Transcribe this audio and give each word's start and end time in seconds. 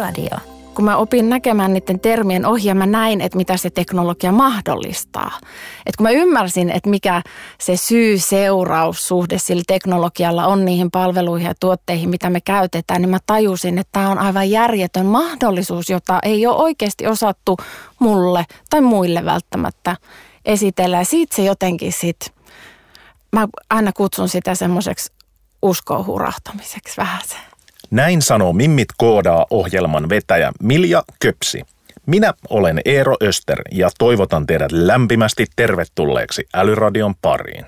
Älyradio. 0.00 0.38
Kun 0.74 0.84
mä 0.84 0.96
opin 0.96 1.28
näkemään 1.28 1.72
niiden 1.72 2.00
termien 2.00 2.46
ohjaa, 2.46 2.74
mä 2.74 2.86
näin, 2.86 3.20
että 3.20 3.36
mitä 3.36 3.56
se 3.56 3.70
teknologia 3.70 4.32
mahdollistaa. 4.32 5.38
Et 5.86 5.96
kun 5.96 6.04
mä 6.04 6.10
ymmärsin, 6.10 6.70
että 6.70 6.90
mikä 6.90 7.22
se 7.60 7.76
syy-seuraussuhde 7.76 9.38
sillä 9.38 9.62
teknologialla 9.66 10.46
on 10.46 10.64
niihin 10.64 10.90
palveluihin 10.90 11.46
ja 11.46 11.54
tuotteihin, 11.60 12.10
mitä 12.10 12.30
me 12.30 12.40
käytetään, 12.40 13.02
niin 13.02 13.10
mä 13.10 13.18
tajusin, 13.26 13.78
että 13.78 13.92
tämä 13.92 14.10
on 14.10 14.18
aivan 14.18 14.50
järjetön 14.50 15.06
mahdollisuus, 15.06 15.90
jota 15.90 16.18
ei 16.22 16.46
ole 16.46 16.56
oikeasti 16.56 17.06
osattu 17.06 17.56
mulle 17.98 18.44
tai 18.70 18.80
muille 18.80 19.24
välttämättä 19.24 19.96
esitellä. 20.44 20.98
Ja 20.98 21.04
siitä 21.04 21.36
se 21.36 21.44
jotenkin 21.44 21.92
sitten, 21.92 22.34
mä 23.32 23.48
aina 23.70 23.92
kutsun 23.92 24.28
sitä 24.28 24.54
semmoiseksi 24.54 25.12
uskoon 25.62 26.06
hurahtamiseksi 26.06 26.96
vähän 26.96 27.20
se. 27.26 27.49
Näin 27.90 28.22
sanoo 28.22 28.52
Mimmit 28.52 28.88
koodaa 28.96 29.46
ohjelman 29.50 30.08
vetäjä 30.08 30.52
Milja 30.62 31.02
Köpsi. 31.22 31.62
Minä 32.06 32.34
olen 32.50 32.80
Eero 32.84 33.16
Öster 33.22 33.62
ja 33.72 33.90
toivotan 33.98 34.46
teidät 34.46 34.72
lämpimästi 34.72 35.46
tervetulleeksi 35.56 36.46
Älyradion 36.54 37.14
pariin. 37.22 37.66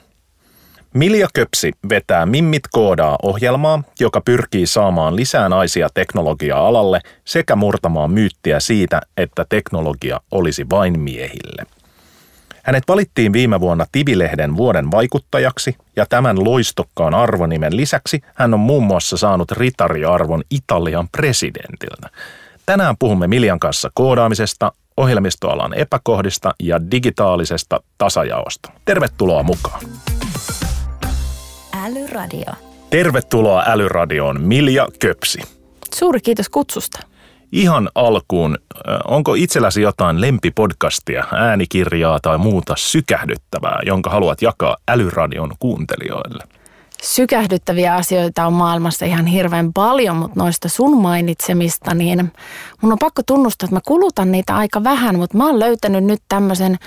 Milja 0.95 1.29
Köpsi 1.35 1.73
vetää 1.89 2.27
Mimmit 2.27 2.62
koodaa 2.73 3.19
ohjelmaa, 3.23 3.83
joka 4.01 4.21
pyrkii 4.21 4.67
saamaan 4.67 5.17
lisää 5.17 5.48
naisia 5.48 5.89
teknologia-alalle 5.95 7.01
sekä 7.25 7.57
murtamaan 7.57 8.11
myyttiä 8.11 8.61
siitä, 8.61 9.01
että 9.17 9.47
teknologia 9.48 10.20
olisi 10.31 10.67
vain 10.70 11.01
miehille. 11.01 11.67
Hänet 12.62 12.84
valittiin 12.89 13.33
viime 13.33 13.61
vuonna 13.61 13.87
Tivilehden 13.93 14.57
vuoden 14.57 14.91
vaikuttajaksi 14.91 15.77
ja 15.97 16.07
tämän 16.07 16.45
loistokkaan 16.45 17.14
arvonimen 17.14 17.77
lisäksi 17.77 18.20
hän 18.34 18.55
on 18.55 18.61
muun 18.61 18.84
muassa 18.84 19.17
saanut 19.17 19.53
ritariarvon 19.53 20.42
Italian 20.50 21.09
presidentiltä. 21.09 22.09
Tänään 22.67 22.97
puhumme 22.98 23.27
Miljan 23.28 23.61
kanssa 23.61 23.91
koodaamisesta, 23.95 24.73
ohjelmistoalan 24.97 25.75
epäkohdista 25.75 26.55
ja 26.61 26.91
digitaalisesta 26.91 27.81
tasajaosta. 27.98 28.73
Tervetuloa 28.84 29.42
mukaan. 29.42 29.81
Älyradio. 31.84 32.53
Tervetuloa 32.91 33.64
Älyradioon 33.67 34.41
Milja 34.41 34.89
Köpsi. 34.98 35.39
Suuri 35.95 36.20
kiitos 36.20 36.48
kutsusta. 36.48 36.98
Ihan 37.53 37.89
alkuun, 37.95 38.58
onko 39.05 39.34
itselläsi 39.34 39.83
jotain 39.83 40.20
lempipodcastia, 40.20 41.25
äänikirjaa 41.33 42.20
tai 42.22 42.39
muuta 42.39 42.75
sykähdyttävää, 42.77 43.81
jonka 43.86 44.11
haluat 44.11 44.42
jakaa 44.42 44.77
Älyradion 44.89 45.50
kuuntelijoille? 45.58 46.45
Sykähdyttäviä 47.03 47.95
asioita 47.95 48.47
on 48.47 48.53
maailmassa 48.53 49.06
ihan 49.06 49.27
hirveän 49.27 49.72
paljon, 49.72 50.17
mutta 50.17 50.41
noista 50.41 50.69
sun 50.69 51.03
mainitsemista, 51.03 51.95
niin 51.95 52.33
mun 52.81 52.92
on 52.92 52.98
pakko 52.98 53.22
tunnustaa, 53.27 53.67
että 53.67 53.77
mä 53.77 53.81
kulutan 53.86 54.33
niitä 54.33 54.56
aika 54.56 54.84
vähän, 54.84 55.19
mutta 55.19 55.36
mä 55.36 55.47
oon 55.47 55.61
löytänyt 55.61 56.05
nyt 56.05 56.23
tämmöisen, 56.28 56.78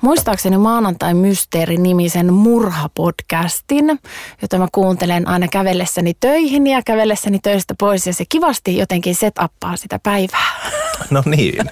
muistaakseni 0.00 0.58
maanantai 0.58 1.14
mysteeri-nimisen 1.14 2.32
murhapodcastin, 2.32 3.98
jota 4.42 4.58
mä 4.58 4.68
kuuntelen 4.72 5.28
aina 5.28 5.48
kävellessäni 5.48 6.14
töihin 6.20 6.66
ja 6.66 6.82
kävellessäni 6.86 7.38
töistä 7.42 7.74
pois 7.78 8.06
ja 8.06 8.14
se 8.14 8.24
kivasti 8.28 8.76
jotenkin 8.76 9.14
set-appaa 9.14 9.76
sitä 9.76 9.98
päivää. 10.02 10.52
No 11.10 11.22
niin. 11.26 11.70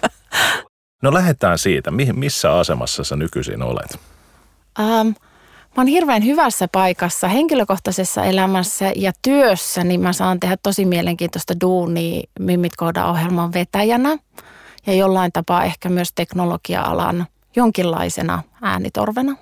No 1.02 1.14
lähdetään 1.14 1.58
siitä. 1.58 1.90
Missä 2.12 2.58
asemassa 2.58 3.04
sä 3.04 3.16
nykyisin 3.16 3.62
olet? 3.62 3.98
Um, 4.78 5.14
Mä 5.76 5.80
oon 5.80 5.86
hirveän 5.86 6.24
hyvässä 6.24 6.68
paikassa 6.68 7.28
henkilökohtaisessa 7.28 8.24
elämässä 8.24 8.92
ja 8.96 9.12
työssä, 9.22 9.84
niin 9.84 10.00
mä 10.00 10.12
saan 10.12 10.40
tehdä 10.40 10.56
tosi 10.62 10.84
mielenkiintoista 10.84 11.54
duunia 11.60 12.22
Mimmit 12.38 12.72
ohjelman 13.10 13.52
vetäjänä 13.52 14.18
ja 14.86 14.94
jollain 14.94 15.32
tapaa 15.32 15.64
ehkä 15.64 15.88
myös 15.88 16.12
teknologia-alan 16.12 17.26
jonkinlaisena 17.56 18.42
äänitorvena. 18.62 19.36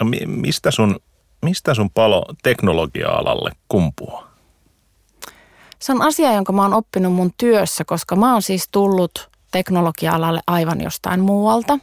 No 0.00 0.06
mistä 0.26 0.70
sun, 0.70 1.00
mistä 1.42 1.74
sun 1.74 1.90
palo 1.90 2.24
teknologia-alalle 2.42 3.50
kumpuaa? 3.68 4.32
Se 5.78 5.92
on 5.92 6.02
asia, 6.02 6.32
jonka 6.32 6.52
mä 6.52 6.62
oon 6.62 6.74
oppinut 6.74 7.12
mun 7.12 7.30
työssä, 7.36 7.84
koska 7.84 8.16
mä 8.16 8.32
oon 8.32 8.42
siis 8.42 8.68
tullut 8.72 9.30
teknologia-alalle 9.50 10.40
aivan 10.46 10.80
jostain 10.80 11.20
muualta. 11.20 11.78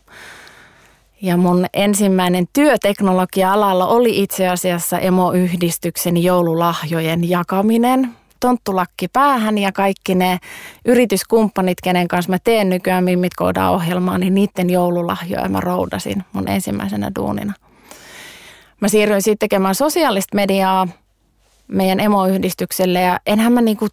Ja 1.22 1.38
mun 1.38 1.66
ensimmäinen 1.74 2.48
työteknologia-alalla 2.54 3.88
oli 3.88 4.24
itse 4.24 4.48
asiassa 4.48 5.00
emoyhdistyksen 5.00 6.24
joululahjojen 6.24 7.30
jakaminen. 7.30 8.10
Tonttulakki 8.40 9.08
päähän 9.08 9.58
ja 9.58 9.72
kaikki 9.72 10.16
ne 10.16 10.38
yrityskumppanit, 10.86 11.78
kenen 11.84 12.08
kanssa 12.08 12.32
mä 12.32 12.38
teen 12.44 12.70
nykyään 12.70 13.04
Mimmit 13.04 13.34
ohjelmaa, 13.72 14.18
niin 14.18 14.36
niiden 14.36 14.70
joululahjoja 14.70 15.50
mä 15.50 15.60
roudasin 15.60 16.24
mun 16.34 16.48
ensimmäisenä 16.48 17.12
duunina. 17.20 17.54
Mä 18.82 18.88
siirryin 18.88 19.22
sitten 19.22 19.40
tekemään 19.40 19.76
sosiaalista 19.76 20.36
mediaa 20.36 20.88
meidän 21.68 22.00
emoyhdistykselle 22.00 23.02
ja 23.02 23.20
enhän 23.26 23.54
mä 23.54 23.62
niinku 23.62 23.88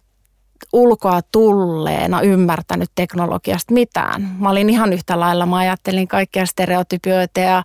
ulkoa 0.73 1.21
tulleena 1.31 2.21
ymmärtänyt 2.21 2.89
teknologiasta 2.95 3.73
mitään. 3.73 4.35
Mä 4.39 4.49
olin 4.49 4.69
ihan 4.69 4.93
yhtä 4.93 5.19
lailla, 5.19 5.45
mä 5.45 5.57
ajattelin 5.57 6.07
kaikkia 6.07 6.45
stereotypioita 6.45 7.39
ja 7.39 7.63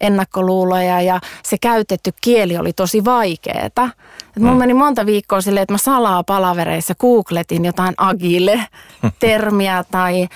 ennakkoluuloja 0.00 1.00
ja 1.00 1.20
se 1.42 1.56
käytetty 1.58 2.10
kieli 2.20 2.56
oli 2.56 2.72
tosi 2.72 3.04
vaikeeta. 3.04 3.90
Et 4.36 4.42
mulla 4.42 4.54
mm. 4.54 4.58
meni 4.58 4.74
monta 4.74 5.06
viikkoa 5.06 5.40
silleen, 5.40 5.62
että 5.62 5.74
mä 5.74 5.78
salaa 5.78 6.24
palavereissa 6.24 6.94
googletin 6.94 7.64
jotain 7.64 7.94
agile-termiä 7.96 9.84
tai, 9.90 10.28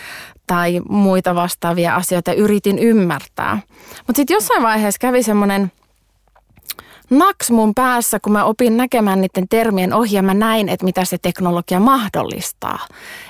tai 0.46 0.80
muita 0.88 1.34
vastaavia 1.34 1.94
asioita 1.96 2.30
ja 2.30 2.36
yritin 2.36 2.78
ymmärtää. 2.78 3.58
Mutta 4.06 4.16
sitten 4.16 4.34
jossain 4.34 4.62
vaiheessa 4.62 4.98
kävi 4.98 5.22
semmoinen– 5.22 5.72
naks 7.10 7.50
mun 7.50 7.74
päässä, 7.74 8.20
kun 8.20 8.32
mä 8.32 8.44
opin 8.44 8.76
näkemään 8.76 9.20
niiden 9.20 9.48
termien 9.48 9.94
ohjaa, 9.94 10.22
mä 10.22 10.34
näin, 10.34 10.68
että 10.68 10.84
mitä 10.84 11.04
se 11.04 11.18
teknologia 11.18 11.80
mahdollistaa. 11.80 12.78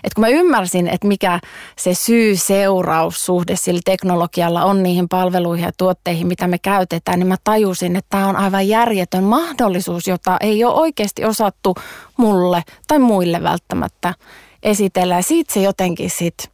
Et 0.04 0.14
kun 0.14 0.22
mä 0.22 0.28
ymmärsin, 0.28 0.88
että 0.88 1.06
mikä 1.06 1.41
se 1.76 1.94
syy-seuraussuhde 1.94 3.56
sillä 3.56 3.80
teknologialla 3.84 4.64
on 4.64 4.82
niihin 4.82 5.08
palveluihin 5.08 5.64
ja 5.64 5.72
tuotteihin, 5.78 6.26
mitä 6.26 6.46
me 6.46 6.58
käytetään, 6.58 7.18
niin 7.18 7.26
mä 7.26 7.36
tajusin, 7.44 7.96
että 7.96 8.08
tämä 8.10 8.28
on 8.28 8.36
aivan 8.36 8.68
järjetön 8.68 9.24
mahdollisuus, 9.24 10.06
jota 10.06 10.36
ei 10.41 10.64
ole 10.64 10.74
oikeasti 10.74 11.24
osattu 11.24 11.74
mulle 12.16 12.62
tai 12.88 12.98
muille 12.98 13.42
välttämättä 13.42 14.14
esitellä. 14.62 15.14
Ja 15.14 15.22
siitä 15.22 15.52
se 15.52 15.60
jotenkin 15.60 16.10
sit, 16.10 16.50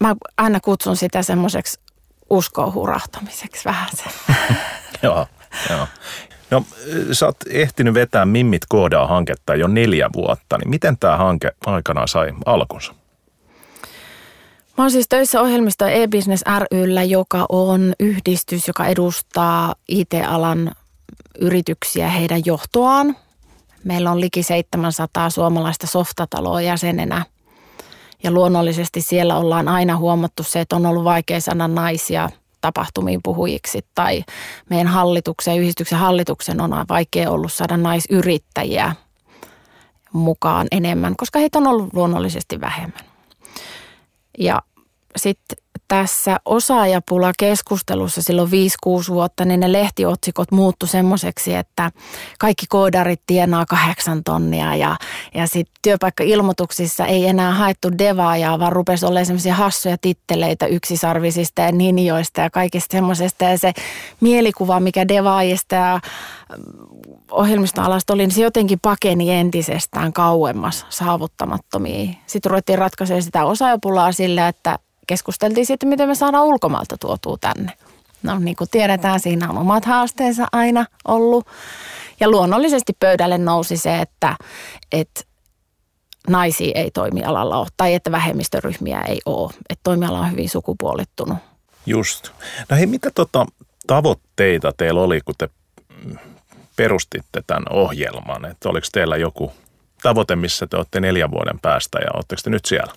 mä 0.00 0.16
aina 0.36 0.60
kutsun 0.60 0.96
sitä 0.96 1.22
semmoiseksi 1.22 1.80
uskoon 2.30 2.74
hurahtamiseksi 2.74 3.64
vähän 3.64 3.88
se. 3.96 4.04
Joo. 5.02 5.26
Joo. 5.70 5.86
No, 6.50 6.64
sä 7.12 7.26
oot 7.26 7.36
ehtinyt 7.50 7.94
vetää 7.94 8.26
Mimmit 8.26 8.62
koodaa 8.68 9.06
hanketta 9.06 9.54
jo 9.54 9.68
neljä 9.68 10.10
vuotta, 10.12 10.58
niin 10.58 10.70
miten 10.70 10.96
tämä 10.98 11.16
hanke 11.16 11.50
aikanaan 11.66 12.08
sai 12.08 12.32
alkunsa? 12.46 12.94
Mä 14.78 14.84
oon 14.84 14.90
siis 14.90 15.08
töissä 15.08 15.40
ohjelmista 15.40 15.90
e-business 15.90 16.44
ryllä, 16.72 17.02
joka 17.02 17.46
on 17.48 17.92
yhdistys, 18.00 18.68
joka 18.68 18.86
edustaa 18.86 19.74
IT-alan 19.88 20.72
yrityksiä 21.40 22.08
heidän 22.08 22.42
johtoaan. 22.44 23.16
Meillä 23.84 24.10
on 24.10 24.20
liki 24.20 24.42
700 24.42 25.30
suomalaista 25.30 25.86
softataloa 25.86 26.60
jäsenenä. 26.60 27.24
Ja 28.22 28.30
luonnollisesti 28.30 29.00
siellä 29.00 29.36
ollaan 29.36 29.68
aina 29.68 29.96
huomattu 29.96 30.42
se, 30.42 30.60
että 30.60 30.76
on 30.76 30.86
ollut 30.86 31.04
vaikea 31.04 31.40
saada 31.40 31.68
naisia 31.68 32.30
tapahtumiin 32.60 33.20
puhujiksi 33.22 33.86
tai 33.94 34.24
meidän 34.70 34.86
hallituksen 34.86 35.58
yhdistyksen 35.58 35.98
hallituksen 35.98 36.60
on 36.60 36.70
vaikea 36.88 37.30
ollut 37.30 37.52
saada 37.52 37.76
naisyrittäjiä 37.76 38.94
mukaan 40.12 40.66
enemmän, 40.70 41.16
koska 41.16 41.38
heitä 41.38 41.58
on 41.58 41.66
ollut 41.66 41.94
luonnollisesti 41.94 42.60
vähemmän. 42.60 43.04
Ja 44.38 44.62
sitten 45.16 45.58
tässä 45.90 46.40
osaajapula 46.44 47.32
keskustelussa 47.38 48.22
silloin 48.22 48.50
5-6 48.50 48.52
vuotta, 49.08 49.44
niin 49.44 49.60
ne 49.60 49.72
lehtiotsikot 49.72 50.52
muuttu 50.52 50.86
semmoiseksi, 50.86 51.54
että 51.54 51.90
kaikki 52.38 52.66
koodarit 52.68 53.22
tienaa 53.26 53.66
kahdeksan 53.66 54.24
tonnia 54.24 54.76
ja, 54.76 54.96
ja 55.34 55.46
sitten 55.46 55.74
työpaikka-ilmoituksissa 55.82 57.06
ei 57.06 57.26
enää 57.26 57.52
haettu 57.52 57.88
devaajaa, 57.98 58.58
vaan 58.58 58.72
rupesi 58.72 59.06
olemaan 59.06 59.26
semmoisia 59.26 59.54
hassuja 59.54 59.96
titteleitä 60.00 60.66
yksisarvisista 60.66 61.62
ja 61.62 61.72
ninjoista 61.72 62.40
ja 62.40 62.50
kaikista 62.50 62.92
semmoisesta. 62.92 63.44
Ja 63.44 63.58
se 63.58 63.72
mielikuva, 64.20 64.80
mikä 64.80 65.08
devaajista 65.08 65.74
ja 65.74 66.00
mm, 66.56 66.64
ohjelmistoalasta 67.30 68.12
oli, 68.12 68.22
niin 68.22 68.34
se 68.34 68.42
jotenkin 68.42 68.80
pakeni 68.80 69.32
entisestään 69.32 70.12
kauemmas 70.12 70.86
saavuttamattomia. 70.88 72.14
Sitten 72.26 72.50
ruvettiin 72.50 72.78
ratkaisemaan 72.78 73.22
sitä 73.22 73.44
osaajapulaa 73.44 74.12
sillä, 74.12 74.48
että 74.48 74.78
keskusteltiin 75.10 75.66
sitten, 75.66 75.88
miten 75.88 76.08
me 76.08 76.14
saadaan 76.14 76.44
ulkomailta 76.44 76.96
tuotua 76.98 77.36
tänne. 77.40 77.72
No 78.22 78.38
niin 78.38 78.56
kuin 78.56 78.70
tiedetään, 78.70 79.20
siinä 79.20 79.50
on 79.50 79.58
omat 79.58 79.84
haasteensa 79.84 80.46
aina 80.52 80.86
ollut. 81.08 81.46
Ja 82.20 82.30
luonnollisesti 82.30 82.92
pöydälle 83.00 83.38
nousi 83.38 83.76
se, 83.76 83.98
että, 83.98 84.36
että 84.92 85.20
naisia 86.28 86.72
ei 86.74 86.90
toimialalla 86.90 87.58
ole 87.58 87.66
tai 87.76 87.94
että 87.94 88.12
vähemmistöryhmiä 88.12 89.00
ei 89.00 89.20
ole. 89.26 89.52
Että 89.70 89.80
toimiala 89.82 90.20
on 90.20 90.30
hyvin 90.30 90.48
sukupuolittunut. 90.48 91.38
Just. 91.86 92.30
No 92.68 92.76
hei, 92.76 92.86
mitä 92.86 93.10
tota 93.14 93.46
tavoitteita 93.86 94.72
teillä 94.76 95.00
oli, 95.00 95.20
kun 95.20 95.34
te 95.38 95.48
perustitte 96.76 97.42
tämän 97.46 97.64
ohjelman? 97.70 98.44
Että 98.44 98.68
oliko 98.68 98.86
teillä 98.92 99.16
joku 99.16 99.52
tavoite, 100.02 100.36
missä 100.36 100.66
te 100.66 100.76
olette 100.76 101.00
neljän 101.00 101.30
vuoden 101.30 101.60
päästä 101.60 101.98
ja 101.98 102.10
oletteko 102.14 102.40
te 102.44 102.50
nyt 102.50 102.64
siellä? 102.64 102.92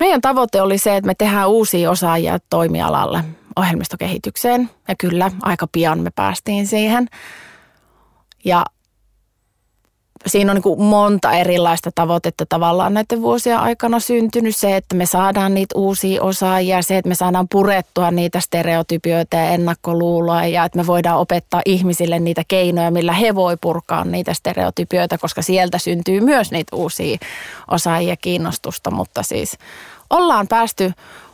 Meidän 0.00 0.20
tavoite 0.20 0.62
oli 0.62 0.78
se, 0.78 0.96
että 0.96 1.06
me 1.06 1.14
tehdään 1.14 1.48
uusia 1.48 1.90
osaajia 1.90 2.38
toimialalle 2.50 3.24
ohjelmistokehitykseen. 3.56 4.70
Ja 4.88 4.94
kyllä, 4.98 5.30
aika 5.42 5.66
pian 5.72 6.00
me 6.00 6.10
päästiin 6.14 6.66
siihen. 6.66 7.08
Ja 8.44 8.64
siinä 10.26 10.52
on 10.52 10.56
niin 10.56 10.62
kuin 10.62 10.82
monta 10.82 11.32
erilaista 11.32 11.90
tavoitetta 11.94 12.46
tavallaan 12.48 12.94
näiden 12.94 13.22
vuosien 13.22 13.58
aikana 13.58 14.00
syntynyt. 14.00 14.56
Se, 14.56 14.76
että 14.76 14.94
me 14.94 15.06
saadaan 15.06 15.54
niitä 15.54 15.78
uusia 15.78 16.22
osaajia, 16.22 16.82
se, 16.82 16.98
että 16.98 17.08
me 17.08 17.14
saadaan 17.14 17.48
purettua 17.48 18.10
niitä 18.10 18.40
stereotypioita 18.40 19.36
ja 19.36 19.48
ennakkoluuloja 19.48 20.46
ja 20.46 20.64
että 20.64 20.78
me 20.78 20.86
voidaan 20.86 21.18
opettaa 21.18 21.62
ihmisille 21.66 22.18
niitä 22.18 22.42
keinoja, 22.48 22.90
millä 22.90 23.12
he 23.12 23.34
voi 23.34 23.56
purkaa 23.60 24.04
niitä 24.04 24.34
stereotypioita, 24.34 25.18
koska 25.18 25.42
sieltä 25.42 25.78
syntyy 25.78 26.20
myös 26.20 26.50
niitä 26.50 26.76
uusia 26.76 27.18
osaajia 27.70 28.16
kiinnostusta, 28.16 28.90
mutta 28.90 29.22
siis 29.22 29.58
ollaan 30.10 30.48
päästy 30.48 30.92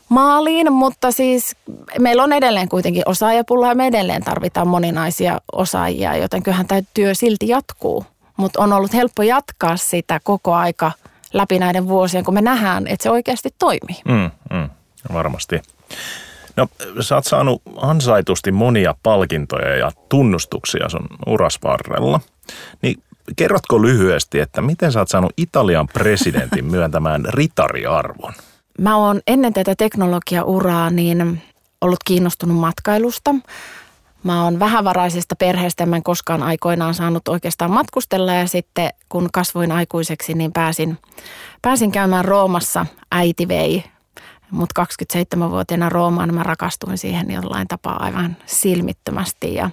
maaliin, 0.08 0.72
mutta 0.72 1.10
siis 1.10 1.56
meillä 1.98 2.22
on 2.22 2.32
edelleen 2.32 2.68
kuitenkin 2.68 3.02
osaajapulaa 3.06 3.68
ja 3.68 3.74
me 3.74 3.86
edelleen 3.86 4.24
tarvitaan 4.24 4.68
moninaisia 4.68 5.40
osaajia, 5.52 6.16
joten 6.16 6.42
kyllähän 6.42 6.66
tämä 6.66 6.80
työ 6.94 7.14
silti 7.14 7.48
jatkuu 7.48 8.04
mutta 8.36 8.62
on 8.62 8.72
ollut 8.72 8.94
helppo 8.94 9.22
jatkaa 9.22 9.76
sitä 9.76 10.20
koko 10.24 10.54
aika 10.54 10.92
läpi 11.32 11.58
näiden 11.58 11.88
vuosien, 11.88 12.24
kun 12.24 12.34
me 12.34 12.40
nähdään, 12.40 12.86
että 12.86 13.02
se 13.02 13.10
oikeasti 13.10 13.48
toimii. 13.58 14.02
Mm, 14.04 14.30
mm, 14.56 14.70
varmasti. 15.12 15.60
No, 16.56 16.68
sä 17.00 17.14
oot 17.14 17.24
saanut 17.24 17.62
ansaitusti 17.76 18.52
monia 18.52 18.94
palkintoja 19.02 19.76
ja 19.76 19.92
tunnustuksia 20.08 20.88
sun 20.88 21.06
uras 21.26 21.58
varrella. 21.62 22.20
Niin 22.82 23.02
kerrotko 23.36 23.82
lyhyesti, 23.82 24.40
että 24.40 24.62
miten 24.62 24.92
sä 24.92 24.98
oot 24.98 25.08
saanut 25.08 25.32
Italian 25.36 25.88
presidentin 25.88 26.64
myöntämään 26.64 27.24
ritariarvon? 27.28 28.32
Mä 28.78 28.96
oon 28.96 29.20
ennen 29.26 29.52
tätä 29.52 29.74
teknologiauraa 29.78 30.90
niin 30.90 31.42
ollut 31.80 32.00
kiinnostunut 32.04 32.56
matkailusta. 32.56 33.34
Mä 34.24 34.44
oon 34.44 34.58
vähävaraisesta 34.58 35.36
perheestä, 35.36 35.86
mä 35.86 35.96
en 35.96 36.02
koskaan 36.02 36.42
aikoinaan 36.42 36.94
saanut 36.94 37.28
oikeastaan 37.28 37.70
matkustella 37.70 38.34
ja 38.34 38.46
sitten 38.46 38.90
kun 39.08 39.28
kasvoin 39.32 39.72
aikuiseksi, 39.72 40.34
niin 40.34 40.52
pääsin, 40.52 40.98
pääsin 41.62 41.92
käymään 41.92 42.24
Roomassa. 42.24 42.86
Äiti 43.12 43.48
vei 43.48 43.84
mut 44.50 44.70
27-vuotiaana 44.80 45.88
Roomaan, 45.88 46.34
mä 46.34 46.42
rakastuin 46.42 46.98
siihen 46.98 47.30
jollain 47.30 47.68
tapaa 47.68 48.04
aivan 48.04 48.36
silmittömästi 48.46 49.54
ja 49.54 49.70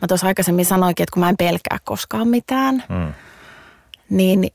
mä 0.00 0.08
tuossa 0.08 0.26
aikaisemmin 0.26 0.64
sanoinkin, 0.64 1.04
että 1.04 1.12
kun 1.14 1.20
mä 1.20 1.28
en 1.28 1.36
pelkää 1.36 1.78
koskaan 1.84 2.28
mitään, 2.28 2.84
mm. 2.88 3.12
niin 4.10 4.52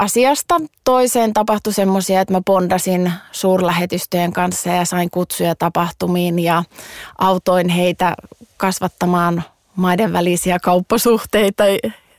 asiasta. 0.00 0.60
Toiseen 0.84 1.32
tapahtui 1.32 1.72
semmoisia, 1.72 2.20
että 2.20 2.34
mä 2.34 2.40
bondasin 2.46 3.12
suurlähetystöjen 3.32 4.32
kanssa 4.32 4.68
ja 4.68 4.84
sain 4.84 5.10
kutsuja 5.10 5.54
tapahtumiin 5.54 6.38
ja 6.38 6.64
autoin 7.18 7.68
heitä 7.68 8.14
kasvattamaan 8.56 9.42
maiden 9.76 10.12
välisiä 10.12 10.58
kauppasuhteita 10.58 11.64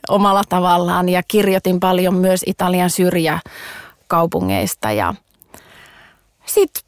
omalla 0.08 0.42
tavallaan. 0.48 1.08
Ja 1.08 1.22
kirjoitin 1.28 1.80
paljon 1.80 2.14
myös 2.14 2.42
Italian 2.46 2.90
syrjäkaupungeista. 2.90 4.92
Ja 4.92 5.14
sitten 6.46 6.82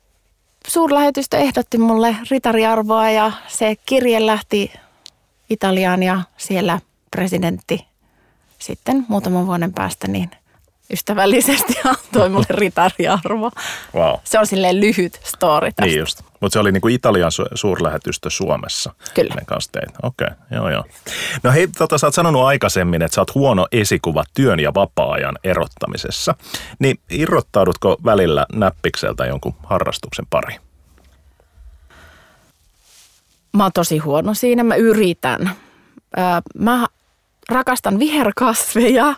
suurlähetystö 0.67 1.37
ehdotti 1.37 1.79
mulle 1.79 2.17
ritariarvoa 2.31 3.11
ja 3.11 3.32
se 3.49 3.76
kirje 3.87 4.26
lähti 4.26 4.73
Italiaan 5.50 6.02
ja 6.02 6.20
siellä 6.37 6.81
presidentti 7.11 7.87
sitten 8.58 9.06
muutaman 9.08 9.46
vuoden 9.46 9.73
päästä 9.73 10.08
niin– 10.08 10.31
ystävällisesti 10.92 11.75
antoi 11.84 12.28
mulle 12.28 12.46
ritariarvo. 12.50 13.50
Wow. 13.94 14.14
Se 14.25 14.38
on 14.38 14.46
silleen 14.46 14.81
lyhyt 14.81 15.20
story 15.25 15.66
tästä. 15.66 15.82
Niin 15.82 15.98
just. 15.98 16.22
Mutta 16.40 16.52
se 16.52 16.58
oli 16.58 16.72
niinku 16.72 16.88
Italian 16.88 17.31
su- 17.32 17.48
suurlähetystö 17.54 18.31
Suomessa. 18.31 18.94
Kyllä. 19.14 19.34
kanssa 19.46 19.70
Okei, 20.02 20.26
okay. 20.26 20.36
joo 20.50 20.70
joo. 20.70 20.84
No 21.42 21.52
hei, 21.52 21.69
tota, 21.69 21.98
sä 21.98 22.06
oot 22.06 22.14
sanonut 22.14 22.42
aikaisemmin, 22.42 23.02
että 23.02 23.14
sä 23.14 23.20
oot 23.20 23.34
huono 23.34 23.66
esikuva 23.72 24.25
työn 24.34 24.60
ja 24.60 24.75
vapaa-ajan 24.75 25.38
erottamisessa. 25.44 26.34
Niin 26.78 26.98
irrottaudutko 27.10 27.96
välillä 28.04 28.46
näppikseltä 28.52 29.26
jonkun 29.26 29.54
harrastuksen 29.62 30.26
pari? 30.31 30.56
Mä 33.52 33.62
oon 33.62 33.72
tosi 33.72 33.98
huono 33.98 34.34
siinä. 34.34 34.64
Mä 34.64 34.75
yritän. 34.75 35.50
Mä 36.58 36.86
rakastan 37.48 37.98
viherkasveja 37.98 39.14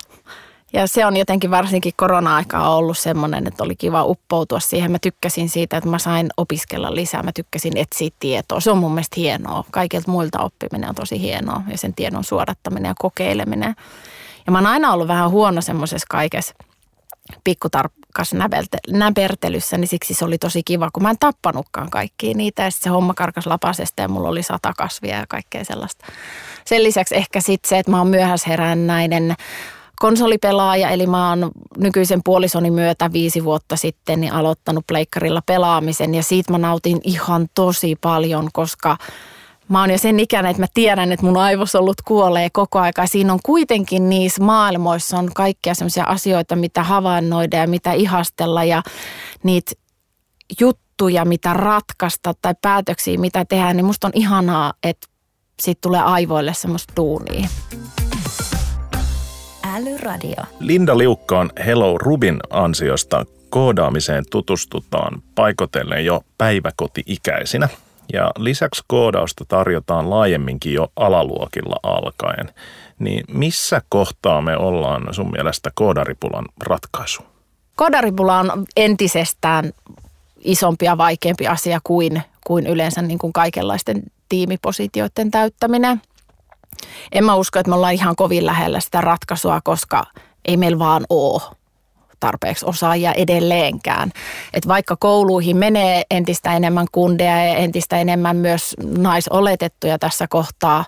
ja 0.72 0.86
se 0.86 1.06
on 1.06 1.16
jotenkin 1.16 1.50
varsinkin 1.50 1.92
korona-aikaa 1.96 2.76
ollut 2.76 2.98
semmoinen, 2.98 3.46
että 3.46 3.64
oli 3.64 3.76
kiva 3.76 4.04
uppoutua 4.04 4.60
siihen. 4.60 4.92
Mä 4.92 4.98
tykkäsin 4.98 5.48
siitä, 5.48 5.76
että 5.76 5.90
mä 5.90 5.98
sain 5.98 6.28
opiskella 6.36 6.94
lisää. 6.94 7.22
Mä 7.22 7.32
tykkäsin 7.32 7.76
etsiä 7.76 8.10
tietoa. 8.20 8.60
Se 8.60 8.70
on 8.70 8.78
mun 8.78 8.92
mielestä 8.92 9.20
hienoa. 9.20 9.64
Kaikilta 9.70 10.10
muilta 10.10 10.40
oppiminen 10.40 10.88
on 10.88 10.94
tosi 10.94 11.20
hienoa 11.20 11.62
ja 11.68 11.78
sen 11.78 11.94
tiedon 11.94 12.24
suodattaminen 12.24 12.90
ja 12.90 12.94
kokeileminen. 12.98 13.76
Ja 14.46 14.52
mä 14.52 14.58
oon 14.58 14.66
aina 14.66 14.92
ollut 14.92 15.08
vähän 15.08 15.30
huono 15.30 15.60
semmoisessa 15.60 16.06
kaikessa 16.10 16.54
pikkutarkkas 17.44 18.34
näpertelyssä, 18.90 19.78
niin 19.78 19.88
siksi 19.88 20.14
se 20.14 20.24
oli 20.24 20.38
tosi 20.38 20.62
kiva, 20.62 20.90
kun 20.92 21.02
mä 21.02 21.10
en 21.10 21.18
tappanutkaan 21.20 21.90
kaikkia 21.90 22.34
niitä. 22.34 22.62
Ja 22.62 22.70
se 22.70 22.90
homma 22.90 23.14
karkas 23.14 23.46
lapasesta 23.46 24.02
ja 24.02 24.08
mulla 24.08 24.28
oli 24.28 24.42
sata 24.42 24.72
kasvia 24.76 25.16
ja 25.16 25.26
kaikkea 25.28 25.64
sellaista. 25.64 26.06
Sen 26.64 26.82
lisäksi 26.82 27.16
ehkä 27.16 27.40
sitten 27.40 27.68
se, 27.68 27.78
että 27.78 27.90
mä 27.90 27.98
oon 27.98 28.08
myöhäisherännäinen 28.08 29.36
konsolipelaaja, 30.00 30.90
eli 30.90 31.06
mä 31.06 31.28
oon 31.28 31.50
nykyisen 31.78 32.20
puolisoni 32.24 32.70
myötä 32.70 33.12
viisi 33.12 33.44
vuotta 33.44 33.76
sitten 33.76 34.20
niin 34.20 34.32
aloittanut 34.32 34.84
pleikkarilla 34.86 35.42
pelaamisen 35.46 36.14
ja 36.14 36.22
siitä 36.22 36.52
mä 36.52 36.58
nautin 36.58 37.00
ihan 37.04 37.46
tosi 37.54 37.96
paljon, 38.00 38.48
koska 38.52 38.96
mä 39.68 39.80
oon 39.80 39.90
jo 39.90 39.98
sen 39.98 40.20
ikäinen, 40.20 40.50
että 40.50 40.62
mä 40.62 40.66
tiedän, 40.74 41.12
että 41.12 41.26
mun 41.26 41.36
aivosolut 41.36 42.02
kuolee 42.04 42.50
koko 42.52 42.78
aika. 42.78 43.06
Siinä 43.06 43.32
on 43.32 43.38
kuitenkin 43.42 44.08
niissä 44.08 44.42
maailmoissa 44.42 45.18
on 45.18 45.30
kaikkia 45.34 45.74
sellaisia 45.74 46.04
asioita, 46.04 46.56
mitä 46.56 46.82
havainnoida 46.82 47.56
ja 47.56 47.66
mitä 47.66 47.92
ihastella 47.92 48.64
ja 48.64 48.82
niitä 49.42 49.72
juttuja, 50.60 51.24
mitä 51.24 51.52
ratkaista 51.52 52.34
tai 52.42 52.54
päätöksiä, 52.62 53.18
mitä 53.18 53.44
tehdään, 53.44 53.76
niin 53.76 53.86
musta 53.86 54.06
on 54.06 54.12
ihanaa, 54.14 54.72
että 54.82 55.06
siitä 55.60 55.78
tulee 55.80 56.00
aivoille 56.00 56.54
semmoista 56.54 56.92
duunia. 56.96 57.48
Älyradio. 59.76 60.44
Linda 60.60 60.98
Liukkaan 60.98 61.50
Hello 61.66 61.98
Rubin 61.98 62.36
ansiosta 62.50 63.26
koodaamiseen 63.50 64.24
tutustutaan 64.30 65.22
paikotellen 65.34 66.04
jo 66.04 66.20
päiväkoti-ikäisinä. 66.38 67.68
Ja 68.12 68.30
lisäksi 68.38 68.84
koodausta 68.86 69.44
tarjotaan 69.48 70.10
laajemminkin 70.10 70.74
jo 70.74 70.92
alaluokilla 70.96 71.76
alkaen. 71.82 72.50
Niin 72.98 73.24
missä 73.28 73.82
kohtaa 73.88 74.42
me 74.42 74.56
ollaan 74.56 75.14
sun 75.14 75.30
mielestä 75.30 75.70
koodaripulan 75.74 76.44
ratkaisu? 76.62 77.22
Koodaripula 77.74 78.38
on 78.38 78.64
entisestään 78.76 79.72
isompi 80.40 80.84
ja 80.84 80.98
vaikeampi 80.98 81.46
asia 81.46 81.80
kuin, 81.84 82.22
kuin 82.46 82.66
yleensä 82.66 83.02
niin 83.02 83.18
kuin 83.18 83.32
kaikenlaisten 83.32 84.02
tiimipositioiden 84.28 85.30
täyttäminen– 85.30 86.02
en 87.12 87.24
mä 87.24 87.34
usko, 87.34 87.58
että 87.58 87.70
me 87.70 87.76
ollaan 87.76 87.94
ihan 87.94 88.16
kovin 88.16 88.46
lähellä 88.46 88.80
sitä 88.80 89.00
ratkaisua, 89.00 89.60
koska 89.64 90.04
ei 90.44 90.56
meillä 90.56 90.78
vaan 90.78 91.04
ole 91.10 91.42
tarpeeksi 92.20 92.66
osaajia 92.66 93.12
edelleenkään. 93.12 94.12
Et 94.52 94.68
vaikka 94.68 94.96
kouluihin 94.96 95.56
menee 95.56 96.02
entistä 96.10 96.52
enemmän 96.52 96.86
kundeja 96.92 97.44
ja 97.44 97.54
entistä 97.54 97.98
enemmän 97.98 98.36
myös 98.36 98.76
naisoletettuja 98.98 99.98
tässä 99.98 100.26
kohtaa, 100.28 100.84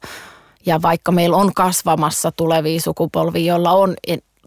ja 0.67 0.83
vaikka 0.83 1.13
meillä 1.13 1.37
on 1.37 1.55
kasvamassa 1.55 2.33
tulevia 2.33 2.81
sukupolvia, 2.81 3.53
joilla 3.53 3.71
on 3.71 3.97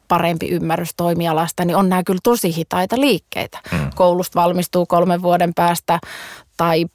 parempi 0.07 0.49
ymmärrys 0.49 0.93
toimialasta, 0.97 1.65
niin 1.65 1.75
on 1.75 1.89
nämä 1.89 2.03
kyllä 2.03 2.19
tosi 2.23 2.55
hitaita 2.55 2.99
liikkeitä. 2.99 3.59
Mm. 3.71 3.89
Koulusta 3.95 4.41
valmistuu 4.41 4.85
kolmen 4.85 5.21
vuoden 5.21 5.53
päästä 5.53 5.99
tai 6.57 6.85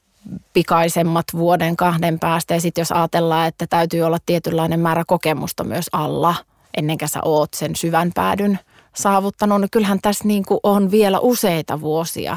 pikaisemmat 0.52 1.26
vuoden 1.32 1.76
kahden 1.76 2.18
päästä. 2.18 2.54
Ja 2.54 2.60
sitten 2.60 2.82
jos 2.82 2.92
ajatellaan, 2.92 3.48
että 3.48 3.66
täytyy 3.66 4.02
olla 4.02 4.18
tietynlainen 4.26 4.80
määrä 4.80 5.04
kokemusta 5.06 5.64
myös 5.64 5.86
alla, 5.92 6.34
ennen 6.76 6.98
kuin 6.98 7.08
sä 7.08 7.20
oot 7.24 7.54
sen 7.54 7.76
syvän 7.76 8.10
päädyn 8.14 8.58
saavuttanut, 8.96 9.60
niin 9.60 9.70
kyllähän 9.70 10.00
tässä 10.02 10.24
niin 10.24 10.44
kuin 10.44 10.60
on 10.62 10.90
vielä 10.90 11.18
useita 11.18 11.80
vuosia. 11.80 12.36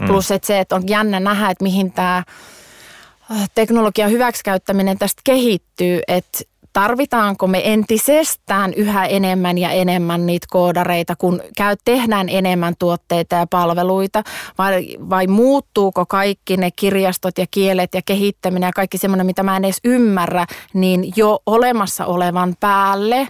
Mm. 0.00 0.06
Plus 0.06 0.30
että 0.30 0.46
se, 0.46 0.60
että 0.60 0.76
on 0.76 0.88
jännä 0.88 1.20
nähdä, 1.20 1.50
että 1.50 1.64
mihin 1.64 1.92
tämä 1.92 2.16
äh, 2.16 3.50
teknologian 3.54 4.10
hyväksikäyttäminen 4.10 4.98
tästä 4.98 5.20
kehittyy, 5.24 6.00
että 6.08 6.38
tarvitaanko 6.76 7.46
me 7.46 7.72
entisestään 7.72 8.74
yhä 8.74 9.06
enemmän 9.06 9.58
ja 9.58 9.70
enemmän 9.70 10.26
niitä 10.26 10.46
koodareita, 10.50 11.14
kun 11.18 11.40
käy, 11.56 11.76
tehdään 11.84 12.28
enemmän 12.28 12.74
tuotteita 12.78 13.34
ja 13.36 13.46
palveluita, 13.50 14.22
vai, 14.58 14.86
vai 15.10 15.26
muuttuuko 15.26 16.06
kaikki 16.06 16.56
ne 16.56 16.70
kirjastot 16.70 17.38
ja 17.38 17.46
kielet 17.50 17.94
ja 17.94 18.00
kehittäminen 18.06 18.68
ja 18.68 18.72
kaikki 18.72 18.98
semmoinen, 18.98 19.26
mitä 19.26 19.42
mä 19.42 19.56
en 19.56 19.64
edes 19.64 19.80
ymmärrä, 19.84 20.46
niin 20.74 21.12
jo 21.16 21.38
olemassa 21.46 22.06
olevan 22.06 22.54
päälle, 22.60 23.28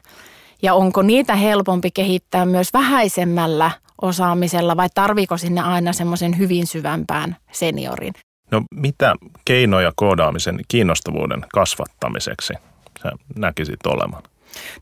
ja 0.62 0.74
onko 0.74 1.02
niitä 1.02 1.36
helpompi 1.36 1.90
kehittää 1.90 2.46
myös 2.46 2.72
vähäisemmällä 2.72 3.70
osaamisella 4.02 4.76
vai 4.76 4.88
tarviko 4.94 5.36
sinne 5.36 5.60
aina 5.60 5.92
semmoisen 5.92 6.38
hyvin 6.38 6.66
syvämpään 6.66 7.36
seniorin? 7.52 8.14
No 8.50 8.62
mitä 8.74 9.14
keinoja 9.44 9.92
koodaamisen 9.96 10.60
kiinnostavuuden 10.68 11.44
kasvattamiseksi 11.52 12.54
sä 13.02 13.12
näkisit 13.36 13.86
olevan? 13.86 14.22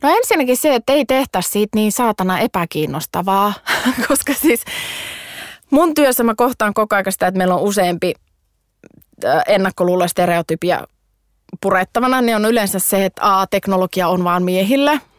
No 0.02 0.08
ensinnäkin 0.16 0.56
se, 0.56 0.74
että 0.74 0.92
ei 0.92 1.04
tehtäisi 1.04 1.50
siitä 1.50 1.78
niin 1.78 1.92
saatana 1.92 2.38
epäkiinnostavaa, 2.38 3.52
koska 4.08 4.34
siis 4.34 4.64
mun 5.70 5.94
työssä 5.94 6.24
mä 6.24 6.34
kohtaan 6.36 6.74
koko 6.74 6.96
ajan 6.96 7.12
sitä, 7.12 7.26
että 7.26 7.38
meillä 7.38 7.54
on 7.54 7.62
useampi 7.62 8.14
ennakkoluulo 9.46 10.08
stereotypia 10.08 10.86
purettavana, 11.60 12.20
niin 12.20 12.36
on 12.36 12.44
yleensä 12.44 12.78
se, 12.78 13.04
että 13.04 13.40
A, 13.40 13.46
teknologia 13.46 14.08
on 14.08 14.24
vaan 14.24 14.42
miehille– 14.42 15.00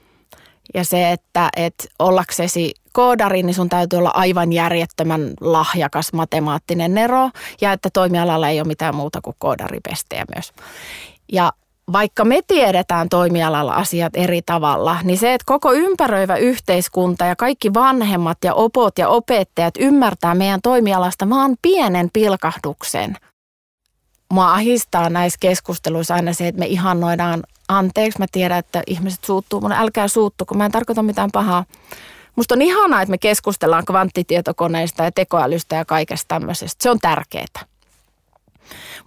ja 0.73 0.85
se, 0.85 1.11
että, 1.11 1.49
että 1.55 1.83
ollaksesi 1.99 2.73
koodari, 2.93 3.43
niin 3.43 3.53
sun 3.53 3.69
täytyy 3.69 3.99
olla 3.99 4.11
aivan 4.13 4.53
järjettömän 4.53 5.33
lahjakas 5.41 6.13
matemaattinen 6.13 6.93
nero 6.93 7.29
ja 7.61 7.71
että 7.71 7.89
toimialalla 7.93 8.49
ei 8.49 8.59
ole 8.59 8.67
mitään 8.67 8.95
muuta 8.95 9.21
kuin 9.21 9.35
koodaripestejä 9.39 10.25
myös. 10.35 10.53
Ja 11.31 11.53
vaikka 11.91 12.25
me 12.25 12.39
tiedetään 12.47 13.09
toimialalla 13.09 13.73
asiat 13.73 14.15
eri 14.15 14.41
tavalla, 14.45 14.97
niin 15.03 15.17
se, 15.17 15.33
että 15.33 15.45
koko 15.45 15.73
ympäröivä 15.73 16.35
yhteiskunta 16.35 17.25
ja 17.25 17.35
kaikki 17.35 17.73
vanhemmat 17.73 18.37
ja 18.43 18.53
opot 18.53 18.97
ja 18.97 19.09
opettajat 19.09 19.73
ymmärtää 19.79 20.35
meidän 20.35 20.59
toimialasta 20.63 21.29
vaan 21.29 21.55
pienen 21.61 22.09
pilkahduksen. 22.13 23.17
Mua 24.31 24.53
ahistaa 24.53 25.09
näissä 25.09 25.37
keskusteluissa 25.39 26.15
aina 26.15 26.33
se, 26.33 26.47
että 26.47 26.59
me 26.59 26.65
ihannoidaan 26.65 27.43
anteeksi, 27.67 28.19
mä 28.19 28.25
tiedän, 28.31 28.59
että 28.59 28.83
ihmiset 28.87 29.23
suuttuu, 29.23 29.61
mutta 29.61 29.79
älkää 29.79 30.07
suuttu, 30.07 30.45
kun 30.45 30.57
mä 30.57 30.65
en 30.65 30.71
tarkoita 30.71 31.03
mitään 31.03 31.29
pahaa. 31.31 31.65
Musta 32.35 32.55
on 32.55 32.61
ihanaa, 32.61 33.01
että 33.01 33.11
me 33.11 33.17
keskustellaan 33.17 33.85
kvanttitietokoneista 33.85 35.03
ja 35.03 35.11
tekoälystä 35.11 35.75
ja 35.75 35.85
kaikesta 35.85 36.27
tämmöisestä. 36.27 36.83
Se 36.83 36.89
on 36.89 36.99
tärkeää. 36.99 37.74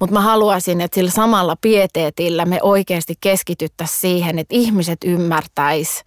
Mutta 0.00 0.15
mä 0.15 0.21
haluaisin, 0.21 0.81
että 0.81 0.95
sillä 0.95 1.11
samalla 1.11 1.57
pieteetillä 1.61 2.45
me 2.45 2.59
oikeasti 2.62 3.15
keskityttäisiin 3.21 4.00
siihen, 4.00 4.38
että 4.38 4.55
ihmiset 4.55 4.99
ymmärtäis, 5.05 6.05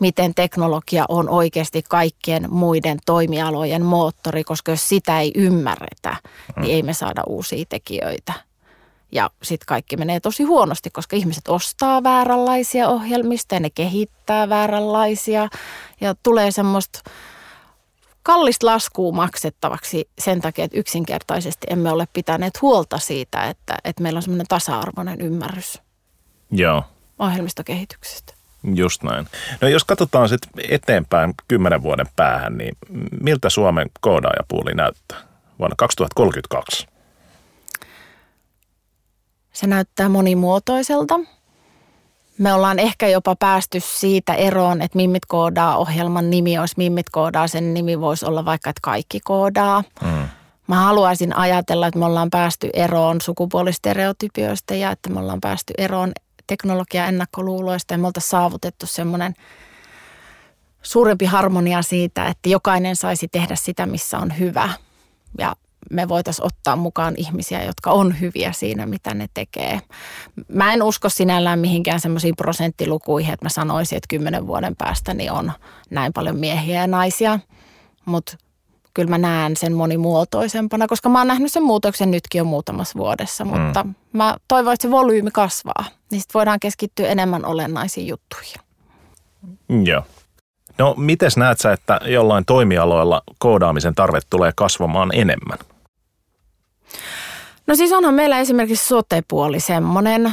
miten 0.00 0.34
teknologia 0.34 1.04
on 1.08 1.28
oikeasti 1.28 1.82
kaikkien 1.88 2.50
muiden 2.50 2.98
toimialojen 3.06 3.84
moottori, 3.84 4.44
koska 4.44 4.72
jos 4.72 4.88
sitä 4.88 5.20
ei 5.20 5.32
ymmärretä, 5.34 6.16
niin 6.56 6.74
ei 6.74 6.82
me 6.82 6.92
saada 6.92 7.22
uusia 7.26 7.64
tekijöitä. 7.68 8.32
Ja 9.12 9.30
sitten 9.42 9.66
kaikki 9.66 9.96
menee 9.96 10.20
tosi 10.20 10.42
huonosti, 10.42 10.90
koska 10.90 11.16
ihmiset 11.16 11.48
ostaa 11.48 12.02
vääränlaisia 12.02 12.88
ohjelmista 12.88 13.54
ja 13.54 13.60
ne 13.60 13.70
kehittää 13.70 14.48
vääränlaisia. 14.48 15.48
Ja 16.00 16.14
tulee 16.22 16.50
semmoista 16.50 17.00
kallista 18.24 18.66
laskua 18.66 19.12
maksettavaksi 19.12 20.08
sen 20.18 20.40
takia, 20.40 20.64
että 20.64 20.78
yksinkertaisesti 20.78 21.66
emme 21.70 21.90
ole 21.90 22.08
pitäneet 22.12 22.62
huolta 22.62 22.98
siitä, 22.98 23.44
että, 23.44 23.76
että 23.84 24.02
meillä 24.02 24.18
on 24.18 24.22
semmoinen 24.22 24.46
tasa-arvoinen 24.48 25.20
ymmärrys 25.20 25.82
Joo. 26.50 26.84
ohjelmistokehityksestä. 27.18 28.34
Just 28.74 29.02
näin. 29.02 29.26
No 29.60 29.68
jos 29.68 29.84
katsotaan 29.84 30.28
sitten 30.28 30.64
eteenpäin 30.70 31.34
kymmenen 31.48 31.82
vuoden 31.82 32.06
päähän, 32.16 32.58
niin 32.58 32.76
miltä 33.20 33.50
Suomen 33.50 33.90
koodaajapuuli 34.00 34.74
näyttää 34.74 35.18
vuonna 35.58 35.74
2032? 35.78 36.86
Se 39.52 39.66
näyttää 39.66 40.08
monimuotoiselta. 40.08 41.20
Me 42.38 42.52
ollaan 42.52 42.78
ehkä 42.78 43.08
jopa 43.08 43.36
päästy 43.36 43.80
siitä 43.80 44.34
eroon, 44.34 44.82
että 44.82 44.96
Mimmit 44.96 45.26
koodaa 45.26 45.76
ohjelman 45.76 46.30
nimi 46.30 46.58
olisi 46.58 46.74
Mimmit 46.76 47.10
koodaa, 47.10 47.48
sen 47.48 47.74
nimi 47.74 48.00
voisi 48.00 48.26
olla 48.26 48.44
vaikka, 48.44 48.70
että 48.70 48.80
kaikki 48.82 49.20
koodaa. 49.24 49.84
Mm. 50.02 50.28
Mä 50.66 50.76
haluaisin 50.76 51.36
ajatella, 51.36 51.86
että 51.86 51.98
me 51.98 52.06
ollaan 52.06 52.30
päästy 52.30 52.70
eroon 52.72 53.20
sukupuolistereotypioista 53.20 54.74
ja 54.74 54.90
että 54.90 55.10
me 55.10 55.20
ollaan 55.20 55.40
päästy 55.40 55.74
eroon 55.78 56.12
teknologia 56.46 57.06
ennakkoluuloista 57.06 57.94
ja 57.94 57.98
me 57.98 58.06
oltaisiin 58.06 58.30
saavutettu 58.30 58.86
semmoinen 58.86 59.34
suurempi 60.82 61.24
harmonia 61.24 61.82
siitä, 61.82 62.26
että 62.26 62.48
jokainen 62.48 62.96
saisi 62.96 63.28
tehdä 63.28 63.56
sitä, 63.56 63.86
missä 63.86 64.18
on 64.18 64.38
hyvä. 64.38 64.70
Ja 65.38 65.56
me 65.90 66.08
voitaisiin 66.08 66.46
ottaa 66.46 66.76
mukaan 66.76 67.14
ihmisiä, 67.16 67.62
jotka 67.62 67.90
on 67.90 68.20
hyviä 68.20 68.52
siinä, 68.52 68.86
mitä 68.86 69.14
ne 69.14 69.26
tekee. 69.34 69.80
Mä 70.48 70.72
en 70.72 70.82
usko 70.82 71.08
sinällään 71.08 71.58
mihinkään 71.58 72.00
semmoisiin 72.00 72.36
prosenttilukuihin, 72.36 73.34
että 73.34 73.46
mä 73.46 73.50
sanoisin, 73.50 73.96
että 73.96 74.08
kymmenen 74.08 74.46
vuoden 74.46 74.76
päästä 74.76 75.14
niin 75.14 75.32
on 75.32 75.52
näin 75.90 76.12
paljon 76.12 76.36
miehiä 76.36 76.80
ja 76.80 76.86
naisia, 76.86 77.38
mutta 78.04 78.36
kyllä 78.94 79.10
mä 79.10 79.18
näen 79.18 79.56
sen 79.56 79.72
monimuotoisempana, 79.72 80.86
koska 80.86 81.08
mä 81.08 81.18
oon 81.18 81.26
nähnyt 81.26 81.52
sen 81.52 81.62
muutoksen 81.62 82.10
nytkin 82.10 82.38
jo 82.38 82.44
muutamassa 82.44 82.98
vuodessa, 82.98 83.44
mm. 83.44 83.50
mutta 83.50 83.86
mä 84.12 84.36
toivon, 84.48 84.72
että 84.72 84.82
se 84.82 84.90
volyymi 84.90 85.30
kasvaa, 85.30 85.84
niin 86.10 86.20
sitten 86.20 86.38
voidaan 86.38 86.60
keskittyä 86.60 87.08
enemmän 87.08 87.44
olennaisiin 87.44 88.06
juttuihin. 88.06 88.60
Joo. 89.84 90.02
No, 90.78 90.94
miten 90.96 91.30
näet 91.36 91.60
sä, 91.60 91.72
että 91.72 92.00
jollain 92.04 92.44
toimialoilla 92.44 93.22
koodaamisen 93.38 93.94
tarve 93.94 94.20
tulee 94.30 94.52
kasvamaan 94.56 95.10
enemmän? 95.14 95.58
No 97.66 97.74
siis 97.74 97.92
onhan 97.92 98.14
meillä 98.14 98.38
esimerkiksi 98.38 98.88
sotepuoli 98.88 99.60
semmoinen, 99.60 100.32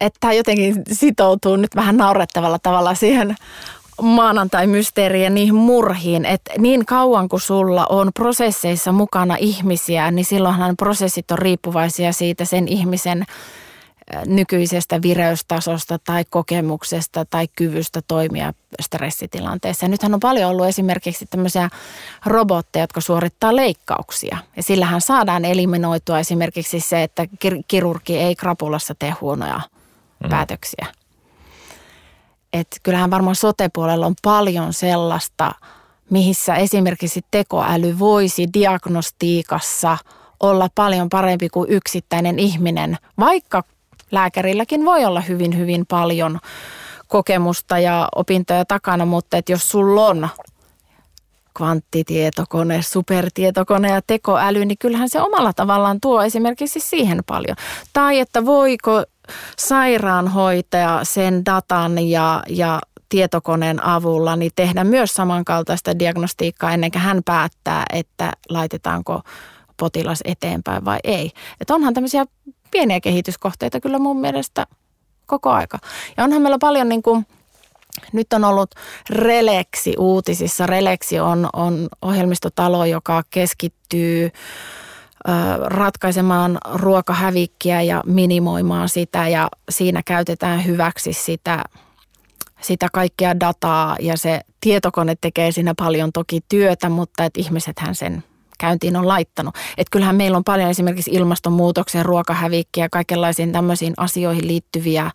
että 0.00 0.32
jotenkin 0.32 0.82
sitoutuu 0.92 1.56
nyt 1.56 1.76
vähän 1.76 1.96
naurettavalla 1.96 2.58
tavalla 2.58 2.94
siihen 2.94 3.36
maanantai-mysteeriin 4.02 5.24
ja 5.24 5.30
niihin 5.30 5.54
murhiin, 5.54 6.24
että 6.24 6.52
niin 6.58 6.86
kauan 6.86 7.28
kuin 7.28 7.40
sulla 7.40 7.86
on 7.86 8.10
prosesseissa 8.14 8.92
mukana 8.92 9.36
ihmisiä, 9.38 10.10
niin 10.10 10.24
silloinhan 10.24 10.76
prosessit 10.76 11.30
on 11.30 11.38
riippuvaisia 11.38 12.12
siitä 12.12 12.44
sen 12.44 12.68
ihmisen 12.68 13.24
nykyisestä 14.26 15.02
vireystasosta 15.02 15.98
tai 15.98 16.24
kokemuksesta 16.30 17.24
tai 17.24 17.48
kyvystä 17.56 18.00
toimia 18.08 18.52
stressitilanteessa. 18.80 19.84
Ja 19.84 19.88
nythän 19.88 20.14
on 20.14 20.20
paljon 20.20 20.50
ollut 20.50 20.66
esimerkiksi 20.66 21.26
tämmöisiä 21.26 21.70
robotteja, 22.26 22.82
jotka 22.82 23.00
suorittaa 23.00 23.56
leikkauksia. 23.56 24.38
Ja 24.56 24.62
sillähän 24.62 25.00
saadaan 25.00 25.44
eliminoitua 25.44 26.18
esimerkiksi 26.18 26.80
se, 26.80 27.02
että 27.02 27.26
kirurgi 27.68 28.16
ei 28.16 28.36
krapulassa 28.36 28.94
tee 28.94 29.14
huonoja 29.20 29.60
mm. 30.24 30.30
päätöksiä. 30.30 30.86
Et 32.52 32.80
kyllähän 32.82 33.10
varmaan 33.10 33.36
sotepuolella 33.36 34.06
on 34.06 34.14
paljon 34.22 34.72
sellaista, 34.72 35.52
missä 36.10 36.54
esimerkiksi 36.54 37.24
tekoäly 37.30 37.98
voisi 37.98 38.46
diagnostiikassa 38.54 39.98
olla 40.40 40.68
paljon 40.74 41.08
parempi 41.08 41.48
kuin 41.48 41.70
yksittäinen 41.70 42.38
ihminen, 42.38 42.96
vaikka 43.18 43.62
lääkärilläkin 44.10 44.84
voi 44.84 45.04
olla 45.04 45.20
hyvin, 45.20 45.58
hyvin 45.58 45.86
paljon 45.86 46.38
kokemusta 47.08 47.78
ja 47.78 48.08
opintoja 48.14 48.64
takana, 48.64 49.04
mutta 49.04 49.36
että 49.36 49.52
jos 49.52 49.70
sulla 49.70 50.06
on 50.06 50.28
kvanttitietokone, 51.56 52.82
supertietokone 52.82 53.90
ja 53.90 54.00
tekoäly, 54.06 54.64
niin 54.64 54.78
kyllähän 54.78 55.08
se 55.08 55.20
omalla 55.20 55.52
tavallaan 55.52 56.00
tuo 56.00 56.22
esimerkiksi 56.22 56.80
siihen 56.80 57.20
paljon. 57.26 57.56
Tai 57.92 58.18
että 58.18 58.44
voiko 58.44 59.04
sairaanhoitaja 59.58 61.00
sen 61.02 61.44
datan 61.44 62.08
ja, 62.08 62.42
ja 62.48 62.80
tietokoneen 63.08 63.84
avulla 63.84 64.36
niin 64.36 64.52
tehdä 64.56 64.84
myös 64.84 65.14
samankaltaista 65.14 65.98
diagnostiikkaa 65.98 66.72
ennen 66.72 66.90
kuin 66.90 67.02
hän 67.02 67.22
päättää, 67.24 67.84
että 67.92 68.32
laitetaanko 68.48 69.20
potilas 69.78 70.18
eteenpäin 70.24 70.84
vai 70.84 70.98
ei. 71.04 71.30
Että 71.60 71.74
onhan 71.74 71.94
tämmöisiä 71.94 72.24
pieniä 72.70 73.00
kehityskohteita 73.00 73.80
kyllä 73.80 73.98
mun 73.98 74.20
mielestä 74.20 74.66
koko 75.26 75.50
aika. 75.50 75.78
Ja 76.16 76.24
onhan 76.24 76.42
meillä 76.42 76.58
paljon 76.60 76.88
niin 76.88 77.02
kuin, 77.02 77.26
nyt 78.12 78.32
on 78.32 78.44
ollut 78.44 78.70
Releksi 79.10 79.94
uutisissa. 79.98 80.66
Releksi 80.66 81.20
on, 81.20 81.48
on 81.52 81.88
ohjelmistotalo, 82.02 82.84
joka 82.84 83.22
keskittyy 83.30 84.30
ratkaisemaan 85.64 86.58
ruokahävikkiä 86.72 87.82
ja 87.82 88.02
minimoimaan 88.06 88.88
sitä 88.88 89.28
ja 89.28 89.48
siinä 89.70 90.02
käytetään 90.06 90.66
hyväksi 90.66 91.12
sitä, 91.12 91.64
sitä 92.60 92.88
kaikkea 92.92 93.40
dataa 93.40 93.96
ja 94.00 94.16
se 94.16 94.40
tietokone 94.60 95.14
tekee 95.20 95.52
siinä 95.52 95.74
paljon 95.74 96.12
toki 96.12 96.40
työtä, 96.48 96.88
mutta 96.88 97.24
että 97.24 97.40
ihmisethän 97.40 97.94
sen 97.94 98.24
käyntiin 98.58 98.96
on 98.96 99.08
laittanut. 99.08 99.54
Että 99.54 99.90
kyllähän 99.90 100.16
meillä 100.16 100.36
on 100.36 100.44
paljon 100.44 100.70
esimerkiksi 100.70 101.10
ilmastonmuutoksen, 101.14 102.04
ruokahävikkiä 102.04 102.84
ja 102.84 102.88
kaikenlaisiin 102.88 103.52
tämmöisiin 103.52 103.94
asioihin 103.96 104.48
liittyviä 104.48 105.10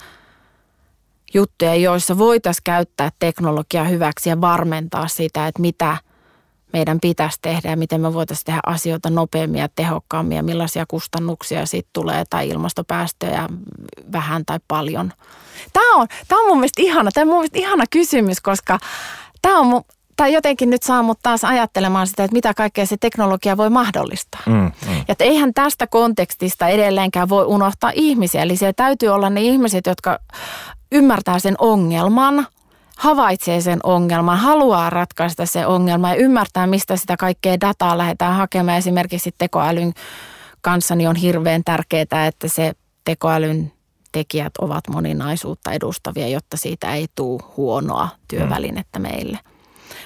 juttuja, 1.34 1.76
joissa 1.76 2.18
voitaisiin 2.18 2.64
käyttää 2.64 3.10
teknologiaa 3.20 3.84
hyväksi 3.84 4.30
ja 4.30 4.42
varmentaa 4.42 5.08
sitä, 5.08 5.48
että 5.48 5.62
mitä 5.62 5.98
meidän 6.74 7.00
pitäisi 7.00 7.40
tehdä 7.42 7.70
ja 7.70 7.78
miten 7.78 8.02
me 8.02 8.14
voitaisiin 8.14 8.46
tehdä 8.46 8.60
asioita 8.66 9.10
nopeammin 9.10 9.62
ja 9.62 9.70
tehokkaammin 9.76 10.38
ja 10.38 10.44
millaisia 10.44 10.86
kustannuksia 10.88 11.66
siitä 11.66 11.90
tulee 11.94 12.24
tai 12.30 12.50
ilmastopäästöjä 12.50 13.50
vähän 14.12 14.46
tai 14.46 14.60
paljon. 14.68 15.14
Tämä 15.74 15.96
on, 15.96 16.08
tämä 16.28 16.42
on 16.42 16.48
mun 16.48 16.58
mielestä 16.58 16.82
ihana, 16.82 17.12
tämä 17.12 17.24
on 17.24 17.28
mun 17.28 17.38
mielestä 17.38 17.60
ihana 17.60 17.84
kysymys, 17.90 18.42
koska 18.42 18.80
tämä 19.42 19.60
on 19.60 19.82
tämä 20.16 20.28
jotenkin 20.28 20.70
nyt 20.70 20.84
saa 20.84 21.04
mut 21.04 21.20
taas 21.24 21.44
ajattelemaan 21.44 22.08
sitä, 22.08 22.24
että 22.24 22.36
mitä 22.36 22.54
kaikkea 22.54 22.86
se 22.86 22.98
teknologia 22.98 23.58
voi 23.58 23.70
mahdollistaa. 23.70 24.42
Mm, 24.46 24.54
mm. 24.54 24.98
Ja 24.98 25.04
että 25.08 25.24
eihän 25.24 25.54
tästä 25.54 25.88
kontekstista 25.88 26.68
edelleenkään 26.68 27.30
voi 27.30 27.46
unohtaa 27.46 27.92
ihmisiä. 27.96 28.42
Eli 28.42 28.58
siellä 28.58 28.74
täytyy 28.74 29.10
olla 29.10 29.30
ne 29.30 29.42
ihmiset, 29.42 29.86
jotka 29.86 30.20
ymmärtää 30.92 31.40
sen 31.40 31.56
ongelman, 31.58 32.48
havaitsee 32.98 33.62
sen 33.62 33.80
ongelman, 33.84 34.38
haluaa 34.38 34.90
ratkaista 34.90 35.46
se 35.46 35.66
ongelma 35.66 36.10
ja 36.10 36.16
ymmärtää, 36.16 36.68
mistä 36.68 36.98
sitä 36.98 37.18
kaikkea 37.18 37.60
dataa 37.62 37.98
lähdetään 37.98 38.36
hakemaan. 38.36 38.78
Esimerkiksi 38.78 39.32
tekoälyn 39.38 39.94
kanssa 40.62 40.96
niin 40.96 41.10
on 41.10 41.16
hirveän 41.16 41.64
tärkeää, 41.66 42.28
että 42.28 42.48
se 42.48 42.74
tekoälyn 43.06 43.72
tekijät 44.12 44.54
ovat 44.62 44.88
moninaisuutta 44.88 45.72
edustavia, 45.72 46.28
jotta 46.28 46.58
siitä 46.58 46.94
ei 46.94 47.08
tule 47.16 47.44
huonoa 47.58 48.10
työvälinettä 48.28 49.00
meille. 49.00 49.40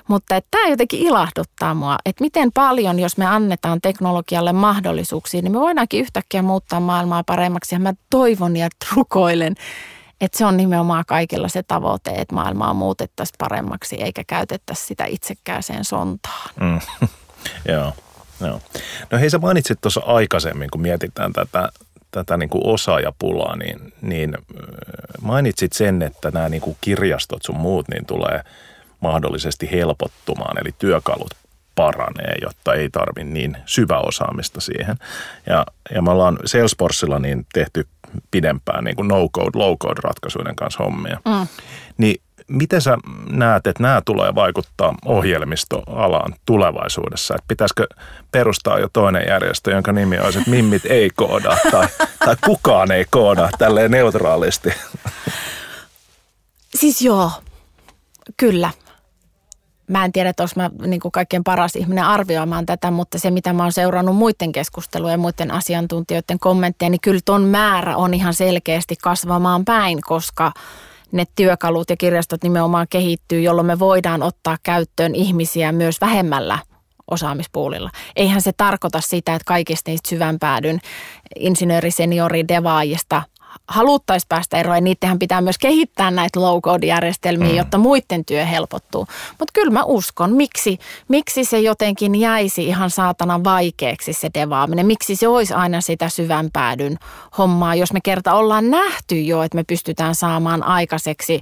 Mutta 0.08 0.42
tämä 0.52 0.68
jotenkin 0.68 1.00
ilahduttaa 1.00 1.74
mua, 1.74 1.98
että 2.06 2.24
miten 2.24 2.52
paljon, 2.52 3.00
jos 3.00 3.18
me 3.18 3.26
annetaan 3.26 3.82
teknologialle 3.82 4.54
mahdollisuuksia, 4.54 5.42
niin 5.42 5.52
me 5.52 5.60
voidaankin 5.60 6.02
yhtäkkiä 6.02 6.42
muuttaa 6.42 6.80
maailmaa 6.80 7.24
paremmaksi. 7.24 7.76
Ja 7.76 7.80
mä 7.80 7.94
toivon 8.10 8.58
ja 8.58 8.70
rukoilen, 8.96 9.56
että 10.22 10.38
se 10.38 10.46
on 10.46 10.58
nimenomaan 10.58 11.04
kaikilla 11.08 11.48
se 11.48 11.64
tavoite, 11.64 12.12
että 12.12 12.36
maailmaa 12.36 12.74
muutettaisiin 12.74 13.36
paremmaksi 13.38 13.96
eikä 13.96 14.24
käytettäisi 14.28 14.86
sitä 14.86 15.06
itsekkääseen 15.06 15.86
sontaan. 15.86 16.50
Mm. 16.60 16.80
Joo, 17.74 17.94
joo. 18.42 18.62
No 19.12 19.18
hei 19.20 19.30
sä 19.30 19.38
mainitsit 19.38 19.82
tuossa 19.82 20.02
aikaisemmin, 20.06 20.70
kun 20.72 20.82
mietitään 20.82 21.34
tätä, 21.34 21.70
tätä 22.12 22.38
niin 22.38 22.50
kuin 22.50 22.66
osaajapulaa, 22.66 23.56
niin, 23.56 23.94
niin 24.02 24.38
mainitsit 25.22 25.74
sen, 25.74 26.02
että 26.02 26.32
nämä 26.32 26.50
niin 26.50 26.62
kuin 26.62 26.78
kirjastot 26.82 27.44
sun 27.44 27.58
muut 27.58 27.88
niin 27.88 28.06
tulee– 28.06 28.42
mahdollisesti 29.00 29.72
helpottumaan, 29.72 30.58
eli 30.62 30.76
työkalut 30.80 31.32
paranee, 31.76 32.36
jotta 32.42 32.74
ei 32.74 32.90
tarvi 32.90 33.24
niin 33.24 33.58
syvä 33.66 34.00
osaamista 34.00 34.62
siihen. 34.62 34.96
Ja, 35.48 35.66
ja 35.96 36.02
me 36.02 36.12
ollaan 36.12 36.40
Salesforcella 36.46 37.20
niin 37.20 37.46
tehty 37.54 37.88
pidempään 38.32 38.84
niin 38.84 38.96
kuin 38.96 39.08
no-code, 39.08 39.58
low-code 39.58 40.02
ratkaisuiden 40.04 40.56
kanssa 40.56 40.84
hommia. 40.84 41.20
Mm. 41.26 41.48
Niin 41.98 42.22
miten 42.48 42.82
sä 42.82 42.98
näet, 43.30 43.68
että 43.68 43.84
nämä 43.84 44.02
tulee 44.06 44.36
vaikuttaa 44.36 44.96
ohjelmistoalaan 45.06 46.34
tulevaisuudessa? 46.46 47.36
Että 47.36 47.46
pitäisikö 47.48 47.88
perustaa 48.32 48.80
jo 48.80 48.90
toinen 48.94 49.24
järjestö, 49.28 49.72
jonka 49.72 49.92
nimi 49.92 50.20
olisi, 50.20 50.40
että 50.40 50.52
Mimmit 50.52 50.86
ei 50.86 51.10
kooda 51.16 51.58
tai, 51.72 51.88
tai 52.26 52.36
kukaan 52.46 52.92
ei 52.92 53.06
kooda 53.10 53.50
tälleen 53.58 53.92
neutraalisti? 53.92 54.70
Siis 56.76 57.02
joo, 57.02 57.32
kyllä 58.38 58.70
mä 59.90 60.06
en 60.06 60.12
tiedä, 60.12 60.30
että 60.30 60.44
olisi 60.44 60.58
mä 60.58 60.70
niin 60.86 61.00
kuin 61.00 61.12
kaikkein 61.12 61.44
paras 61.44 61.76
ihminen 61.76 62.04
arvioimaan 62.04 62.66
tätä, 62.66 62.92
mutta 62.92 63.20
se 63.20 63.32
mitä 63.32 63.54
mä 63.54 63.64
oon 63.64 63.72
seurannut 63.72 64.16
muiden 64.16 64.52
keskustelujen 64.52 65.14
ja 65.14 65.18
muiden 65.18 65.52
asiantuntijoiden 65.52 66.40
kommentteja, 66.40 66.90
niin 66.90 67.02
kyllä 67.02 67.20
ton 67.26 67.44
määrä 67.44 67.98
on 67.98 68.14
ihan 68.14 68.34
selkeästi 68.34 68.96
kasvamaan 69.04 69.66
päin, 69.66 70.02
koska 70.02 70.52
ne 71.12 71.26
työkalut 71.36 71.90
ja 71.90 71.98
kirjastot 71.98 72.44
nimenomaan 72.44 72.88
kehittyy, 72.90 73.42
jolloin 73.42 73.68
me 73.68 73.80
voidaan 73.80 74.24
ottaa 74.24 74.58
käyttöön 74.64 75.16
ihmisiä 75.16 75.72
myös 75.72 76.02
vähemmällä 76.02 76.60
osaamispuulilla. 77.12 77.90
Eihän 78.16 78.42
se 78.42 78.52
tarkoita 78.58 79.02
sitä, 79.02 79.36
että 79.36 79.46
kaikista 79.46 79.92
niistä 79.92 80.10
syvän 80.10 80.40
päädyn 80.40 80.80
insinööri, 81.36 81.92
seniori, 81.92 82.48
devaajista 82.48 83.22
haluttaisiin 83.68 84.28
päästä 84.30 84.58
eroon, 84.58 84.78
ja 84.78 84.82
niidenhän 84.82 85.20
pitää 85.20 85.42
myös 85.42 85.58
kehittää 85.58 86.12
näitä 86.12 86.42
low-code-järjestelmiä, 86.42 87.50
mm. 87.50 87.58
jotta 87.58 87.78
muiden 87.78 88.26
työ 88.26 88.46
helpottuu. 88.46 89.08
Mutta 89.40 89.52
kyllä 89.54 89.72
mä 89.72 89.84
uskon, 89.84 90.34
miksi, 90.34 90.80
miksi 91.08 91.46
se 91.46 91.60
jotenkin 91.60 92.16
jäisi 92.16 92.64
ihan 92.64 92.90
saatana 92.90 93.44
vaikeaksi 93.44 94.14
se 94.14 94.30
devaaminen, 94.34 94.86
miksi 94.86 95.16
se 95.16 95.28
olisi 95.28 95.54
aina 95.54 95.82
sitä 95.82 96.10
syvän 96.10 96.50
päädyn 96.54 96.98
hommaa, 97.38 97.76
jos 97.76 97.94
me 97.94 98.00
kerta 98.04 98.34
ollaan 98.34 98.70
nähty 98.70 99.22
jo, 99.22 99.44
että 99.44 99.56
me 99.56 99.64
pystytään 99.64 100.16
saamaan 100.16 100.64
aikaiseksi 100.64 101.42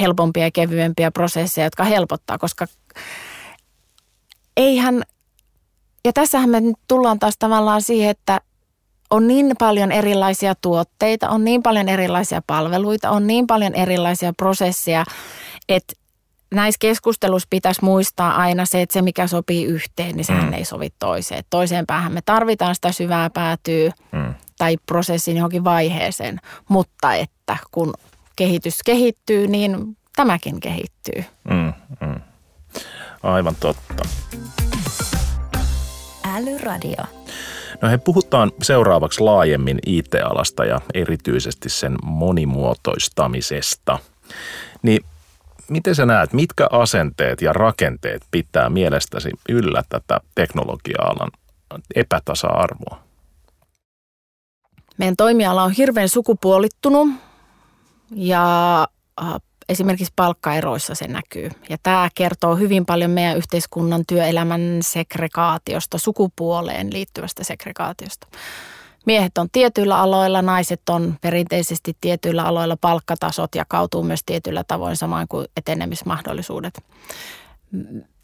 helpompia 0.00 0.42
ja 0.42 0.50
kevyempiä 0.50 1.10
prosesseja, 1.10 1.66
jotka 1.66 1.84
helpottaa, 1.84 2.38
koska 2.38 2.66
eihän, 4.56 5.02
ja 6.04 6.12
tässähän 6.12 6.50
me 6.50 6.62
tullaan 6.88 7.18
taas 7.18 7.34
tavallaan 7.38 7.82
siihen, 7.82 8.10
että 8.10 8.40
on 9.10 9.26
niin 9.26 9.52
paljon 9.58 9.92
erilaisia 9.92 10.54
tuotteita, 10.54 11.28
on 11.28 11.44
niin 11.44 11.62
paljon 11.62 11.88
erilaisia 11.88 12.42
palveluita, 12.46 13.10
on 13.10 13.26
niin 13.26 13.46
paljon 13.46 13.74
erilaisia 13.74 14.32
prosesseja, 14.32 15.04
että 15.68 15.94
näissä 16.54 16.78
keskusteluissa 16.78 17.46
pitäisi 17.50 17.84
muistaa 17.84 18.36
aina 18.36 18.66
se, 18.66 18.82
että 18.82 18.92
se 18.92 19.02
mikä 19.02 19.26
sopii 19.26 19.64
yhteen, 19.64 20.16
niin 20.16 20.24
sehän 20.24 20.44
mm. 20.44 20.52
ei 20.52 20.64
sovi 20.64 20.88
toiseen. 20.98 21.44
Toiseen 21.50 21.86
päähän 21.86 22.12
me 22.12 22.20
tarvitaan 22.24 22.74
sitä 22.74 22.92
syvää 22.92 23.30
päätyä 23.30 23.92
mm. 24.12 24.34
tai 24.58 24.76
prosessin 24.86 25.36
johonkin 25.36 25.64
vaiheeseen, 25.64 26.40
mutta 26.68 27.14
että 27.14 27.56
kun 27.70 27.94
kehitys 28.36 28.82
kehittyy, 28.84 29.46
niin 29.46 29.96
tämäkin 30.16 30.60
kehittyy. 30.60 31.24
Mm, 31.50 31.72
mm. 32.00 32.20
Aivan 33.22 33.56
totta. 33.60 34.04
Älyradio. 36.24 37.17
No 37.82 37.88
he 37.88 37.98
puhutaan 37.98 38.52
seuraavaksi 38.62 39.20
laajemmin 39.20 39.78
IT-alasta 39.86 40.64
ja 40.64 40.80
erityisesti 40.94 41.68
sen 41.68 41.96
monimuotoistamisesta. 42.04 43.98
Niin 44.82 45.04
miten 45.68 45.94
sä 45.94 46.06
näet, 46.06 46.32
mitkä 46.32 46.66
asenteet 46.70 47.42
ja 47.42 47.52
rakenteet 47.52 48.22
pitää 48.30 48.70
mielestäsi 48.70 49.30
yllä 49.48 49.82
tätä 49.88 50.20
teknologia-alan 50.34 51.30
epätasa-arvoa? 51.94 53.00
Meidän 54.98 55.16
toimiala 55.16 55.62
on 55.62 55.70
hirveän 55.70 56.08
sukupuolittunut 56.08 57.08
ja 58.10 58.80
äh, 59.22 59.34
esimerkiksi 59.68 60.12
palkkaeroissa 60.16 60.94
se 60.94 61.08
näkyy. 61.08 61.50
Ja 61.68 61.76
tämä 61.82 62.08
kertoo 62.14 62.56
hyvin 62.56 62.86
paljon 62.86 63.10
meidän 63.10 63.36
yhteiskunnan 63.36 64.04
työelämän 64.06 64.78
segregaatiosta, 64.80 65.98
sukupuoleen 65.98 66.92
liittyvästä 66.92 67.44
segregaatiosta. 67.44 68.26
Miehet 69.06 69.38
on 69.38 69.48
tietyillä 69.52 69.98
aloilla, 69.98 70.42
naiset 70.42 70.88
on 70.88 71.16
perinteisesti 71.20 71.96
tietyillä 72.00 72.44
aloilla, 72.44 72.76
palkkatasot 72.80 73.54
jakautuu 73.54 74.02
myös 74.02 74.20
tietyillä 74.26 74.64
tavoin 74.64 74.96
samoin 74.96 75.28
kuin 75.28 75.46
etenemismahdollisuudet 75.56 76.74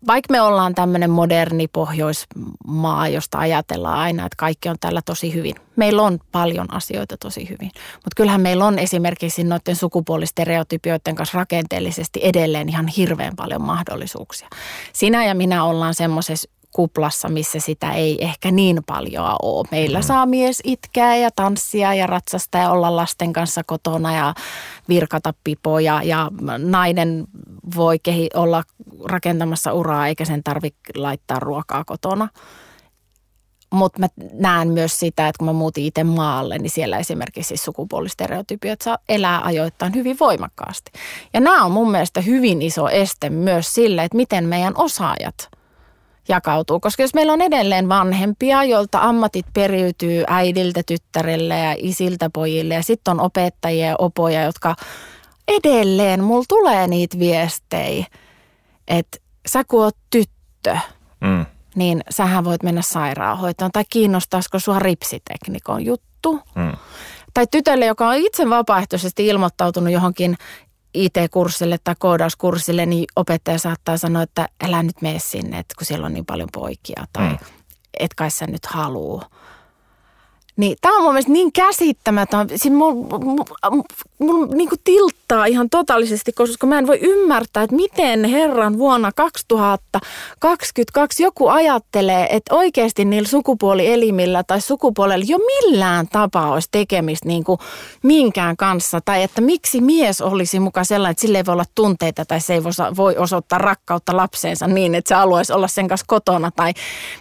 vaikka 0.07 0.33
me 0.33 0.41
ollaan 0.41 0.75
tämmöinen 0.75 1.11
moderni 1.11 1.69
pohjoismaa, 1.69 3.09
josta 3.09 3.39
ajatellaan 3.39 3.99
aina, 3.99 4.27
että 4.27 4.37
kaikki 4.37 4.69
on 4.69 4.77
täällä 4.81 5.03
tosi 5.05 5.35
hyvin. 5.35 5.55
Meillä 5.77 6.03
on 6.03 6.19
paljon 6.33 6.75
asioita 6.75 7.17
tosi 7.17 7.49
hyvin. 7.49 7.71
Mutta 7.95 8.15
kyllähän 8.17 8.41
meillä 8.41 8.67
on 8.67 8.79
esimerkiksi 8.79 9.45
noiden 9.45 9.77
sukupuolistereotypioiden 9.77 11.15
kanssa 11.15 11.39
rakenteellisesti 11.39 12.21
edelleen 12.23 12.69
ihan 12.69 12.87
hirveän 12.87 13.37
paljon 13.37 13.63
mahdollisuuksia. 13.63 14.49
Sinä 14.93 15.25
ja 15.25 15.35
minä 15.35 15.65
ollaan 15.65 15.95
semmoisessa 15.95 16.51
kuplassa, 16.75 17.29
missä 17.29 17.61
sitä 17.61 17.93
ei 17.93 18.25
ehkä 18.25 18.51
niin 18.51 18.81
paljon 18.87 19.37
ole. 19.43 19.69
Meillä 19.71 19.99
mm. 19.99 20.03
saa 20.03 20.27
mies 20.27 20.61
itkeä 20.65 21.17
ja 21.17 21.31
tanssia 21.37 21.95
ja 21.95 22.07
ratsasta 22.07 22.59
ja 22.59 22.71
olla 22.71 22.97
lasten 22.97 23.33
kanssa 23.33 23.63
kotona 23.67 24.15
ja 24.15 24.35
virkata 24.89 25.35
pipoja 25.45 26.01
ja 26.03 26.31
nainen 26.59 27.25
voi 27.77 27.99
kehi, 27.99 28.31
olla 28.35 28.63
rakentamassa 29.05 29.73
uraa 29.73 30.09
eikä 30.09 30.25
sen 30.25 30.45
tarvitse 30.45 30.81
laittaa 30.95 31.41
ruokaa 31.41 31.85
kotona. 31.85 32.29
Mutta 33.73 34.01
mä 34.01 34.09
näen 34.33 34.69
myös 34.69 34.99
sitä, 34.99 35.29
että 35.29 35.39
kun 35.39 35.47
mä 35.47 35.53
muutin 35.53 35.85
itse 35.85 36.05
maalle, 36.05 36.59
niin 36.59 36.71
siellä 36.71 36.99
esimerkiksi 36.99 37.57
sukupuolistereotypiot 37.57 38.81
saa 38.81 38.99
elää 39.09 39.45
ajoittain 39.45 39.95
hyvin 39.95 40.17
voimakkaasti. 40.21 40.91
Ja 41.33 41.41
nämä 41.41 41.65
on 41.65 41.73
mun 41.73 41.91
mielestä 41.91 42.21
hyvin 42.21 42.63
iso 42.63 42.89
este 42.89 43.31
myös 43.31 43.75
sille, 43.75 44.05
että 44.05 44.17
miten 44.17 44.45
meidän 44.45 44.75
osaajat– 44.77 45.35
jakautuu. 46.29 46.81
Koska 46.81 47.03
jos 47.03 47.15
meillä 47.15 47.33
on 47.33 47.43
edelleen 47.43 47.89
vanhempia, 47.89 48.65
joilta 48.65 49.01
ammatit 49.01 49.47
periytyy 49.55 50.25
äidiltä 50.27 50.83
tyttärelle 50.87 51.59
ja 51.59 51.75
isiltä 51.79 52.31
pojille 52.31 52.75
ja 52.75 52.83
sitten 52.83 53.11
on 53.11 53.21
opettajia 53.21 53.87
ja 53.87 53.97
opoja, 53.99 54.43
jotka 54.43 54.75
edelleen, 55.49 56.25
mulla 56.25 56.45
tulee 56.49 56.87
niitä 56.87 57.19
viestejä, 57.19 58.07
että 58.89 59.19
sä 59.47 59.65
kun 59.65 59.83
oot 59.83 59.97
tyttö, 60.11 60.77
mm. 61.21 61.47
niin 61.75 62.03
sähän 62.11 62.45
voit 62.45 62.63
mennä 62.63 62.83
sairaanhoitoon 62.83 63.71
tai 63.73 63.85
kiinnostaisiko 63.91 64.59
sua 64.59 64.79
ripsiteknikon 64.79 65.85
juttu. 65.85 66.41
Mm. 66.55 66.73
Tai 67.35 67.47
tytölle, 67.51 67.87
joka 67.87 68.09
on 68.09 68.17
itse 68.17 68.51
vapaaehtoisesti 68.51 69.27
ilmoittautunut 69.27 69.93
johonkin 69.93 70.37
IT-kurssille 70.95 71.79
tai 71.85 71.95
koodauskurssille, 71.99 72.87
niin 72.87 73.05
opettaja 73.17 73.59
saattaa 73.59 73.97
sanoa, 73.97 74.23
että 74.23 74.49
älä 74.65 74.83
nyt 74.83 75.03
mene 75.03 75.19
sinne, 75.19 75.59
että 75.59 75.75
kun 75.79 75.87
siellä 75.87 76.07
on 76.07 76.15
niin 76.15 76.27
paljon 76.27 76.49
poikia 76.53 77.05
tai 77.13 77.29
mm. 77.29 77.39
et 78.01 78.15
kai 78.15 78.31
sä 78.31 78.47
nyt 78.47 78.67
haluu. 78.67 79.23
Niin 80.57 80.77
tämä 80.81 80.97
on 80.97 81.03
mun 81.03 81.13
mielestä 81.13 81.33
niin 81.33 81.53
käsittämätön. 81.53 82.49
Siinä 82.57 82.77
mulla 82.77 83.19
mul, 83.19 83.83
mul, 84.19 84.47
niin 84.47 84.69
tilttaa 84.85 85.47
ihan 85.47 85.71
totaalisesti, 85.71 86.33
koska 86.33 86.67
mä 86.67 86.79
en 86.79 86.87
voi 86.87 86.99
ymmärtää, 87.03 87.63
että 87.63 87.77
miten 87.77 88.25
herran 88.25 88.79
vuonna 88.79 89.13
2022 89.13 91.23
joku 91.23 91.49
ajattelee, 91.49 92.27
että 92.31 92.55
oikeasti 92.55 93.05
niillä 93.05 93.29
sukupuolielimillä 93.29 94.43
tai 94.43 94.61
sukupuolella 94.61 95.25
jo 95.29 95.39
millään 95.39 96.09
tapaa 96.09 96.53
olisi 96.53 96.69
tekemistä 96.71 97.29
niin 97.29 97.45
kuin 97.45 97.59
minkään 98.03 98.57
kanssa. 98.57 99.01
Tai 99.05 99.23
että 99.23 99.41
miksi 99.41 99.81
mies 99.81 100.21
olisi 100.21 100.61
mukaan 100.61 100.87
sellainen, 100.87 101.11
että 101.11 101.21
sille 101.21 101.39
ei 101.39 101.47
voi 101.47 101.53
olla 101.53 101.65
tunteita 101.75 102.25
tai 102.25 102.41
se 102.41 102.55
ei 102.55 102.65
voi 102.97 103.17
osoittaa 103.17 103.59
rakkautta 103.59 104.17
lapseensa 104.17 104.67
niin, 104.67 104.95
että 104.95 105.09
se 105.09 105.15
haluaisi 105.15 105.53
olla 105.53 105.69
sen 105.69 105.89
kanssa 105.89 106.05
kotona. 106.09 106.51
Tai 106.57 106.73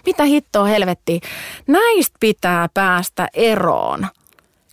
mitä 0.06 0.24
hittoa 0.24 0.64
helvettiä. 0.64 1.20
Näistä 1.66 2.16
pitää 2.20 2.68
päästä 2.74 3.28
eroon. 3.34 4.06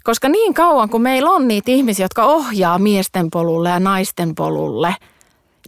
Koska 0.04 0.30
niin 0.30 0.54
kauan 0.54 0.90
kuin 0.90 1.04
meillä 1.04 1.30
on 1.30 1.48
niitä 1.48 1.72
ihmisiä, 1.72 2.06
jotka 2.06 2.26
ohjaa 2.26 2.80
miesten 2.80 3.30
polulle 3.32 3.70
ja 3.70 3.80
naisten 3.80 4.36
polulle, 4.36 4.96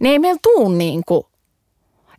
niin 0.00 0.12
ei 0.12 0.18
meillä 0.18 0.40
tuu 0.42 0.68
niin 0.68 1.02
kuin 1.06 1.24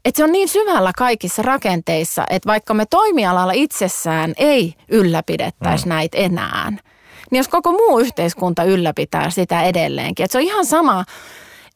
että 0.06 0.17
se 0.17 0.23
on 0.23 0.32
niin 0.32 0.47
syvällä 0.47 0.91
kaikissa 0.97 1.41
rakenteissa, 1.41 2.23
että 2.30 2.47
vaikka 2.47 2.73
me 2.73 2.86
toimialalla 2.86 3.51
itsessään 3.51 4.34
ei 4.38 4.73
ylläpidettäisi 4.89 5.86
mm. 5.86 5.89
näitä 5.89 6.17
enää, 6.17 6.69
niin 7.32 7.38
jos 7.38 7.47
koko 7.47 7.71
muu 7.71 7.99
yhteiskunta 7.99 8.63
ylläpitää 8.63 9.30
sitä 9.30 9.63
edelleenkin. 9.63 10.23
Että 10.23 10.32
se 10.32 10.38
on 10.38 10.43
ihan 10.43 10.65
sama, 10.65 11.06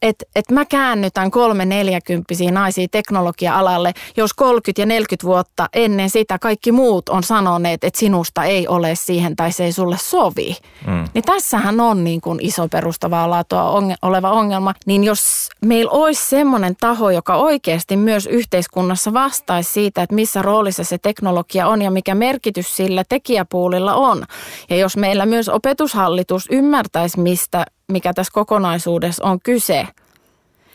että 0.02 0.24
et 0.36 0.50
mä 0.50 0.64
käännytän 0.64 1.30
kolme 1.30 1.64
neljäkymppisiä 1.64 2.50
naisia 2.50 2.86
teknologia-alalle, 2.90 3.92
jos 4.16 4.34
30 4.34 4.82
ja 4.82 4.86
40 4.86 5.26
vuotta 5.26 5.68
ennen 5.72 6.10
sitä 6.10 6.38
kaikki 6.38 6.72
muut 6.72 7.08
on 7.08 7.22
sanoneet, 7.22 7.84
että 7.84 8.00
sinusta 8.00 8.44
ei 8.44 8.68
ole 8.68 8.94
siihen 8.94 9.36
tai 9.36 9.52
se 9.52 9.64
ei 9.64 9.72
sulle 9.72 9.96
sovi. 10.00 10.56
Mm. 10.86 11.04
Niin 11.14 11.24
tässähän 11.24 11.80
on 11.80 12.04
niin 12.04 12.20
kuin 12.20 12.38
iso 12.42 12.68
perustavaa 12.68 13.30
laatua 13.30 13.80
onge- 13.80 13.96
oleva 14.02 14.30
ongelma. 14.30 14.74
Niin 14.86 15.04
jos 15.04 15.48
meillä 15.64 15.90
olisi 15.90 16.28
semmoinen 16.28 16.76
taho, 16.80 17.10
joka 17.10 17.36
oikeasti 17.36 17.96
myös 17.96 18.26
yhteiskunnassa 18.26 19.12
vastaisi 19.12 19.72
siitä, 19.72 20.02
että 20.02 20.14
missä 20.14 20.42
roolissa 20.42 20.84
se 20.84 20.98
teknologia 20.98 21.68
on 21.68 21.82
ja 21.82 21.90
mikä 21.90 22.14
merkitys 22.14 22.76
sillä 22.76 23.04
tekijäpuulilla 23.08 23.94
on. 23.94 24.24
Ja 24.70 24.76
jos 24.76 24.96
meillä 24.96 25.26
myös 25.26 25.48
opetushallitus 25.48 26.48
ymmärtäisi, 26.50 27.20
mistä 27.20 27.66
mikä 27.90 28.12
tässä 28.14 28.32
kokonaisuudessa 28.34 29.24
on 29.24 29.40
kyse, 29.40 29.86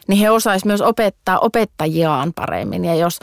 niin 0.07 0.19
he 0.19 0.29
osaisivat 0.29 0.65
myös 0.65 0.81
opettaa 0.81 1.39
opettajiaan 1.39 2.33
paremmin. 2.33 2.85
Ja 2.85 2.95
jos 2.95 3.19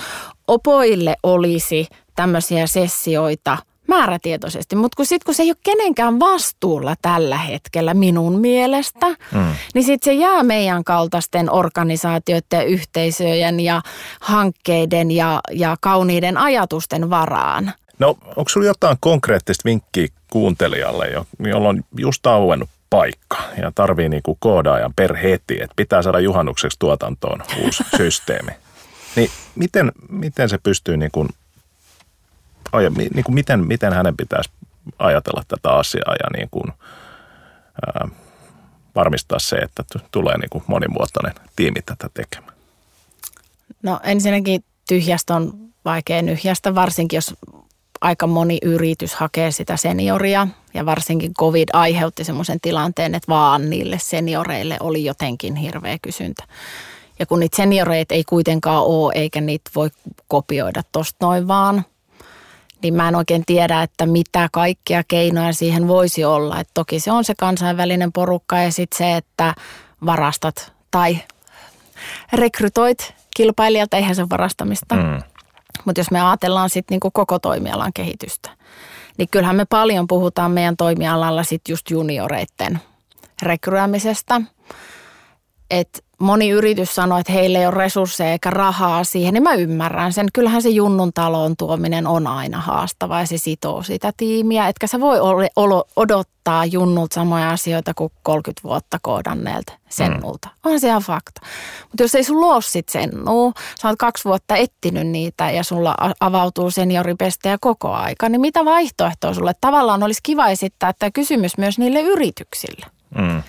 opoille 0.48 1.16
olisi 1.22 1.86
tämmöisiä 2.14 2.66
sessioita 2.66 3.58
määrätietoisesti, 3.88 4.76
mutta 4.76 4.96
kun 4.96 5.06
sitten 5.06 5.24
kun 5.24 5.34
se 5.34 5.42
ei 5.42 5.50
ole 5.50 5.56
kenenkään 5.62 6.20
vastuulla 6.20 6.94
tällä 7.02 7.38
hetkellä 7.38 7.94
minun 7.94 8.40
mielestä, 8.40 9.06
mm. 9.08 9.46
niin 9.74 9.84
sitten 9.84 10.14
se 10.14 10.20
jää 10.20 10.42
meidän 10.42 10.84
kaltaisten 10.84 11.50
organisaatioiden, 11.50 12.66
yhteisöjen 12.66 13.60
ja 13.60 13.82
hankkeiden 14.20 15.10
ja, 15.10 15.40
ja 15.50 15.76
kauniiden 15.80 16.36
ajatusten 16.36 17.10
varaan. 17.10 17.72
No 17.98 18.08
onko 18.36 18.48
sinulla 18.48 18.70
jotain 18.70 18.96
konkreettista 19.00 19.64
vinkkiä 19.64 20.08
kuuntelijalle, 20.30 21.08
jolla 21.38 21.68
on 21.68 21.84
just 21.98 22.26
auennut 22.26 22.68
paikka 22.92 23.36
ja 23.62 23.72
tarvii 23.74 24.08
niinku 24.08 24.36
koodaajan 24.40 24.94
per 24.96 25.16
heti, 25.16 25.54
että 25.54 25.74
pitää 25.76 26.02
saada 26.02 26.20
juhannukseksi 26.20 26.78
tuotantoon 26.78 27.42
uusi 27.64 27.84
systeemi. 27.96 28.52
Niin 29.16 29.30
miten, 29.54 29.92
miten 30.08 30.48
se 30.48 30.58
pystyy 30.58 30.96
niinku, 30.96 31.28
aja, 32.72 32.90
niinku 32.90 33.32
miten, 33.32 33.66
miten 33.66 33.92
hänen 33.92 34.16
pitäisi 34.16 34.50
ajatella 34.98 35.42
tätä 35.48 35.70
asiaa 35.70 36.14
ja 36.14 36.38
niinku, 36.38 36.62
ää, 37.86 38.08
varmistaa 38.94 39.38
se, 39.38 39.56
että 39.56 39.82
tulee 40.10 40.38
niinku 40.38 40.62
monimuotoinen 40.66 41.34
tiimi 41.56 41.82
tätä 41.82 42.10
tekemään? 42.14 42.56
No 43.82 44.00
ensinnäkin 44.02 44.64
tyhjästä 44.88 45.34
on 45.34 45.52
vaikea 45.84 46.22
nyhjästä, 46.22 46.74
varsinkin 46.74 47.16
jos 47.16 47.34
aika 48.00 48.26
moni 48.26 48.58
yritys 48.62 49.14
hakee 49.14 49.50
sitä 49.50 49.76
senioria 49.76 50.48
ja 50.74 50.86
varsinkin 50.86 51.34
COVID 51.34 51.68
aiheutti 51.72 52.24
semmoisen 52.24 52.60
tilanteen, 52.60 53.14
että 53.14 53.28
vaan 53.28 53.70
niille 53.70 53.98
senioreille 54.02 54.76
oli 54.80 55.04
jotenkin 55.04 55.56
hirveä 55.56 55.98
kysyntä. 56.02 56.44
Ja 57.18 57.26
kun 57.26 57.40
niitä 57.40 57.56
senioreita 57.56 58.14
ei 58.14 58.24
kuitenkaan 58.24 58.84
ole 58.84 59.12
eikä 59.16 59.40
niitä 59.40 59.70
voi 59.74 59.90
kopioida 60.28 60.82
tosta 60.92 61.26
noin 61.26 61.48
vaan, 61.48 61.84
niin 62.82 62.94
mä 62.94 63.08
en 63.08 63.16
oikein 63.16 63.42
tiedä, 63.46 63.82
että 63.82 64.06
mitä 64.06 64.48
kaikkia 64.52 65.02
keinoja 65.08 65.52
siihen 65.52 65.88
voisi 65.88 66.24
olla. 66.24 66.60
Et 66.60 66.68
toki 66.74 67.00
se 67.00 67.12
on 67.12 67.24
se 67.24 67.34
kansainvälinen 67.38 68.12
porukka 68.12 68.58
ja 68.58 68.72
sitten 68.72 68.98
se, 68.98 69.16
että 69.16 69.54
varastat 70.06 70.72
tai 70.90 71.18
rekrytoit 72.32 73.14
kilpailijalta, 73.36 73.96
eihän 73.96 74.16
se 74.16 74.28
varastamista. 74.30 74.94
Mm. 74.94 75.22
Mutta 75.84 76.00
jos 76.00 76.10
me 76.10 76.20
ajatellaan 76.20 76.70
sitten 76.70 76.94
niinku 76.94 77.10
koko 77.10 77.38
toimialan 77.38 77.92
kehitystä, 77.92 78.50
niin 79.18 79.28
kyllähän 79.30 79.56
me 79.56 79.64
paljon 79.64 80.06
puhutaan 80.06 80.50
meidän 80.50 80.76
toimialalla 80.76 81.42
sitten 81.42 81.72
just 81.72 81.90
junioreiden 81.90 82.80
rekryämisestä. 83.42 84.40
Että 85.70 85.98
moni 86.22 86.48
yritys 86.50 86.94
sanoo, 86.94 87.18
että 87.18 87.32
heillä 87.32 87.58
ei 87.58 87.66
ole 87.66 87.74
resursseja 87.74 88.32
eikä 88.32 88.50
rahaa 88.50 89.04
siihen, 89.04 89.34
niin 89.34 89.42
mä 89.42 89.54
ymmärrän 89.54 90.12
sen. 90.12 90.26
Kyllähän 90.32 90.62
se 90.62 90.68
junnun 90.68 91.12
taloon 91.12 91.56
tuominen 91.56 92.06
on 92.06 92.26
aina 92.26 92.60
haastavaa 92.60 93.20
ja 93.20 93.26
se 93.26 93.38
sitoo 93.38 93.82
sitä 93.82 94.12
tiimiä. 94.16 94.68
Etkä 94.68 94.86
sä 94.86 95.00
voi 95.00 95.18
odottaa 95.96 96.64
junnulta 96.64 97.14
samoja 97.14 97.50
asioita 97.50 97.92
kuin 97.94 98.12
30 98.22 98.62
vuotta 98.64 98.98
koodanneelta 99.02 99.72
sennulta. 99.88 100.48
Mm. 100.48 100.72
On 100.72 100.80
se 100.80 100.86
ihan 100.86 101.02
fakta. 101.02 101.40
Mutta 101.82 102.02
jos 102.02 102.14
ei 102.14 102.24
sun 102.24 102.44
ole 102.44 102.62
sit 102.62 102.88
sennuu, 102.88 103.52
sä 103.80 103.88
oot 103.88 103.98
kaksi 103.98 104.24
vuotta 104.24 104.56
etsinyt 104.56 105.06
niitä 105.06 105.50
ja 105.50 105.64
sulla 105.64 105.94
avautuu 106.20 106.70
senioripestejä 106.70 107.56
koko 107.60 107.92
aika, 107.92 108.28
niin 108.28 108.40
mitä 108.40 108.64
vaihtoehtoa 108.64 109.34
sulle? 109.34 109.52
Tavallaan 109.60 110.02
olisi 110.02 110.20
kiva 110.22 110.48
esittää 110.48 110.92
tämä 110.92 111.10
kysymys 111.10 111.58
myös 111.58 111.78
niille 111.78 112.00
yrityksille. 112.00 112.86
Mm. 113.18 113.42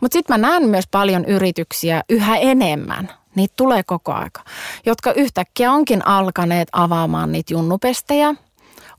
Mutta 0.00 0.12
sitten 0.12 0.40
mä 0.40 0.48
näen 0.48 0.68
myös 0.68 0.84
paljon 0.90 1.24
yrityksiä 1.24 2.02
yhä 2.08 2.36
enemmän, 2.36 3.10
niitä 3.34 3.54
tulee 3.56 3.82
koko 3.82 4.12
aika, 4.12 4.44
jotka 4.86 5.12
yhtäkkiä 5.12 5.72
onkin 5.72 6.06
alkaneet 6.06 6.68
avaamaan 6.72 7.32
niitä 7.32 7.54
junnupestejä. 7.54 8.34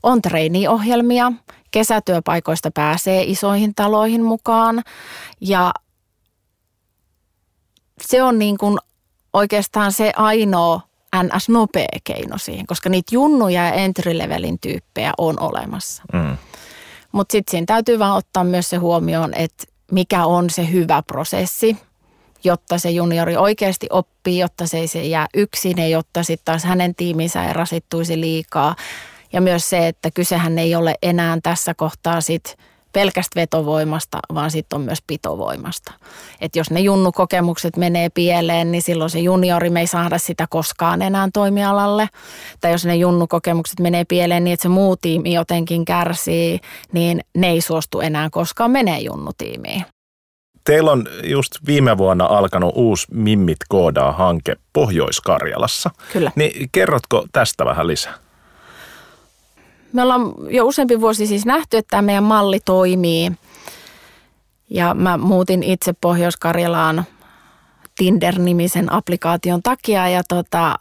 On 0.02 0.22
treeniohjelmia, 0.22 1.32
kesätyöpaikoista 1.70 2.70
pääsee 2.70 3.22
isoihin 3.22 3.74
taloihin 3.74 4.22
mukaan 4.22 4.82
ja 5.40 5.72
se 8.02 8.22
on 8.22 8.38
niin 8.38 8.58
kuin 8.58 8.78
oikeastaan 9.32 9.92
se 9.92 10.12
ainoa 10.16 10.80
NS-nopea 11.16 11.98
keino 12.04 12.38
siihen, 12.38 12.66
koska 12.66 12.88
niitä 12.88 13.14
junnuja 13.14 13.64
ja 13.66 13.72
entry-levelin 13.72 14.58
tyyppejä 14.60 15.12
on 15.18 15.40
olemassa. 15.40 16.02
Mm. 16.12 16.36
Mutta 17.12 17.32
sitten 17.32 17.50
siinä 17.50 17.66
täytyy 17.66 17.98
vaan 17.98 18.16
ottaa 18.16 18.44
myös 18.44 18.70
se 18.70 18.76
huomioon, 18.76 19.34
että 19.34 19.64
mikä 19.90 20.26
on 20.26 20.50
se 20.50 20.70
hyvä 20.72 21.02
prosessi, 21.06 21.76
jotta 22.44 22.78
se 22.78 22.90
juniori 22.90 23.36
oikeasti 23.36 23.86
oppii, 23.90 24.38
jotta 24.38 24.66
se 24.66 24.78
ei 24.78 24.88
se 24.88 25.04
jää 25.04 25.26
yksin 25.34 25.78
ja 25.78 25.88
jotta 25.88 26.22
sitten 26.22 26.44
taas 26.44 26.64
hänen 26.64 26.94
tiiminsä 26.94 27.44
ei 27.44 27.52
rasittuisi 27.52 28.20
liikaa. 28.20 28.76
Ja 29.32 29.40
myös 29.40 29.70
se, 29.70 29.88
että 29.88 30.10
kysehän 30.10 30.58
ei 30.58 30.74
ole 30.74 30.94
enää 31.02 31.38
tässä 31.42 31.74
kohtaa 31.74 32.20
sit 32.20 32.56
pelkästä 32.92 33.40
vetovoimasta, 33.40 34.18
vaan 34.34 34.50
sitten 34.50 34.76
on 34.76 34.82
myös 34.82 34.98
pitovoimasta. 35.06 35.92
Että 36.40 36.58
jos 36.58 36.70
ne 36.70 36.80
junnukokemukset 36.80 37.76
menee 37.76 38.08
pieleen, 38.08 38.72
niin 38.72 38.82
silloin 38.82 39.10
se 39.10 39.18
juniori 39.18 39.70
me 39.70 39.80
ei 39.80 39.86
saada 39.86 40.18
sitä 40.18 40.46
koskaan 40.50 41.02
enää 41.02 41.28
toimialalle. 41.32 42.08
Tai 42.60 42.72
jos 42.72 42.84
ne 42.84 42.96
junnukokemukset 42.96 43.80
menee 43.80 44.04
pieleen 44.04 44.44
niin, 44.44 44.54
että 44.54 44.62
se 44.62 44.68
muu 44.68 44.96
tiimi 44.96 45.34
jotenkin 45.34 45.84
kärsii, 45.84 46.60
niin 46.92 47.20
ne 47.36 47.48
ei 47.48 47.60
suostu 47.60 48.00
enää 48.00 48.28
koskaan 48.30 48.70
menee 48.70 49.00
junnutiimiin. 49.00 49.84
Teillä 50.64 50.92
on 50.92 51.06
just 51.24 51.52
viime 51.66 51.98
vuonna 51.98 52.26
alkanut 52.26 52.72
uusi 52.76 53.06
Mimmit 53.10 53.58
koodaa-hanke 53.68 54.56
Pohjois-Karjalassa. 54.72 55.90
Kyllä. 56.12 56.32
Niin 56.36 56.68
kerrotko 56.72 57.26
tästä 57.32 57.64
vähän 57.64 57.86
lisää? 57.86 58.14
Me 59.92 60.02
ollaan 60.02 60.34
jo 60.50 60.66
useampi 60.66 61.00
vuosi 61.00 61.26
siis 61.26 61.46
nähty, 61.46 61.76
että 61.76 61.90
tämä 61.90 62.02
meidän 62.02 62.24
malli 62.24 62.60
toimii. 62.64 63.32
Ja 64.70 64.94
mä 64.94 65.16
muutin 65.16 65.62
itse 65.62 65.94
Pohjois-Karjalaan 66.00 67.04
Tinder-nimisen 67.98 68.92
applikaation 68.92 69.62
takia 69.62 70.08
ja 70.08 70.22
tota, 70.28 70.78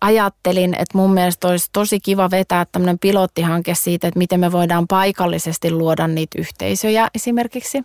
ajattelin, 0.00 0.74
että 0.74 0.98
mun 0.98 1.14
mielestä 1.14 1.48
olisi 1.48 1.68
tosi 1.72 2.00
kiva 2.00 2.30
vetää 2.30 2.66
tämmöinen 2.72 2.98
pilottihanke 2.98 3.74
siitä, 3.74 4.08
että 4.08 4.18
miten 4.18 4.40
me 4.40 4.52
voidaan 4.52 4.86
paikallisesti 4.86 5.70
luoda 5.70 6.08
niitä 6.08 6.38
yhteisöjä 6.38 7.08
esimerkiksi 7.14 7.82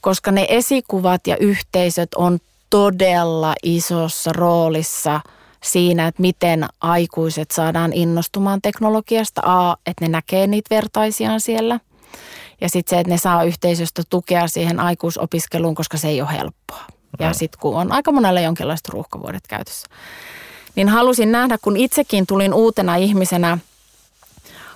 koska 0.00 0.30
ne 0.30 0.46
esikuvat 0.48 1.26
ja 1.26 1.36
yhteisöt 1.36 2.14
on 2.14 2.38
todella 2.70 3.54
isossa 3.62 4.32
roolissa 4.32 5.20
siinä, 5.62 6.06
että 6.06 6.22
miten 6.22 6.66
aikuiset 6.80 7.50
saadaan 7.50 7.92
innostumaan 7.92 8.62
teknologiasta. 8.62 9.40
A, 9.44 9.76
että 9.86 10.04
ne 10.04 10.08
näkee 10.08 10.46
niitä 10.46 10.74
vertaisiaan 10.74 11.40
siellä. 11.40 11.80
Ja 12.60 12.68
sitten 12.68 12.96
se, 12.96 13.00
että 13.00 13.12
ne 13.12 13.18
saa 13.18 13.44
yhteisöstä 13.44 14.02
tukea 14.10 14.48
siihen 14.48 14.80
aikuisopiskeluun, 14.80 15.74
koska 15.74 15.98
se 15.98 16.08
ei 16.08 16.20
ole 16.20 16.32
helppoa. 16.32 16.84
Ja 17.18 17.32
sitten 17.32 17.60
kun 17.60 17.76
on 17.76 17.92
aika 17.92 18.12
monelle 18.12 18.42
jonkinlaiset 18.42 18.88
ruuhkavuodet 18.88 19.46
käytössä. 19.48 19.88
Niin 20.74 20.88
halusin 20.88 21.32
nähdä, 21.32 21.58
kun 21.62 21.76
itsekin 21.76 22.26
tulin 22.26 22.54
uutena 22.54 22.96
ihmisenä 22.96 23.58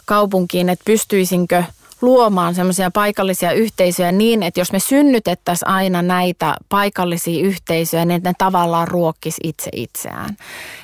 kaupunkiin, 0.04 0.68
että 0.68 0.82
pystyisinkö– 0.84 1.64
luomaan 2.04 2.54
semmoisia 2.54 2.90
paikallisia 2.90 3.52
yhteisöjä 3.52 4.12
niin, 4.12 4.42
että 4.42 4.60
jos 4.60 4.72
me 4.72 4.78
synnytettäisiin 4.78 5.68
aina 5.68 6.02
näitä 6.02 6.56
paikallisia 6.68 7.44
yhteisöjä, 7.44 8.04
niin 8.04 8.20
ne 8.24 8.32
tavallaan 8.38 8.88
ruokkisi 8.88 9.40
itse 9.44 9.70
itseään. 9.72 10.36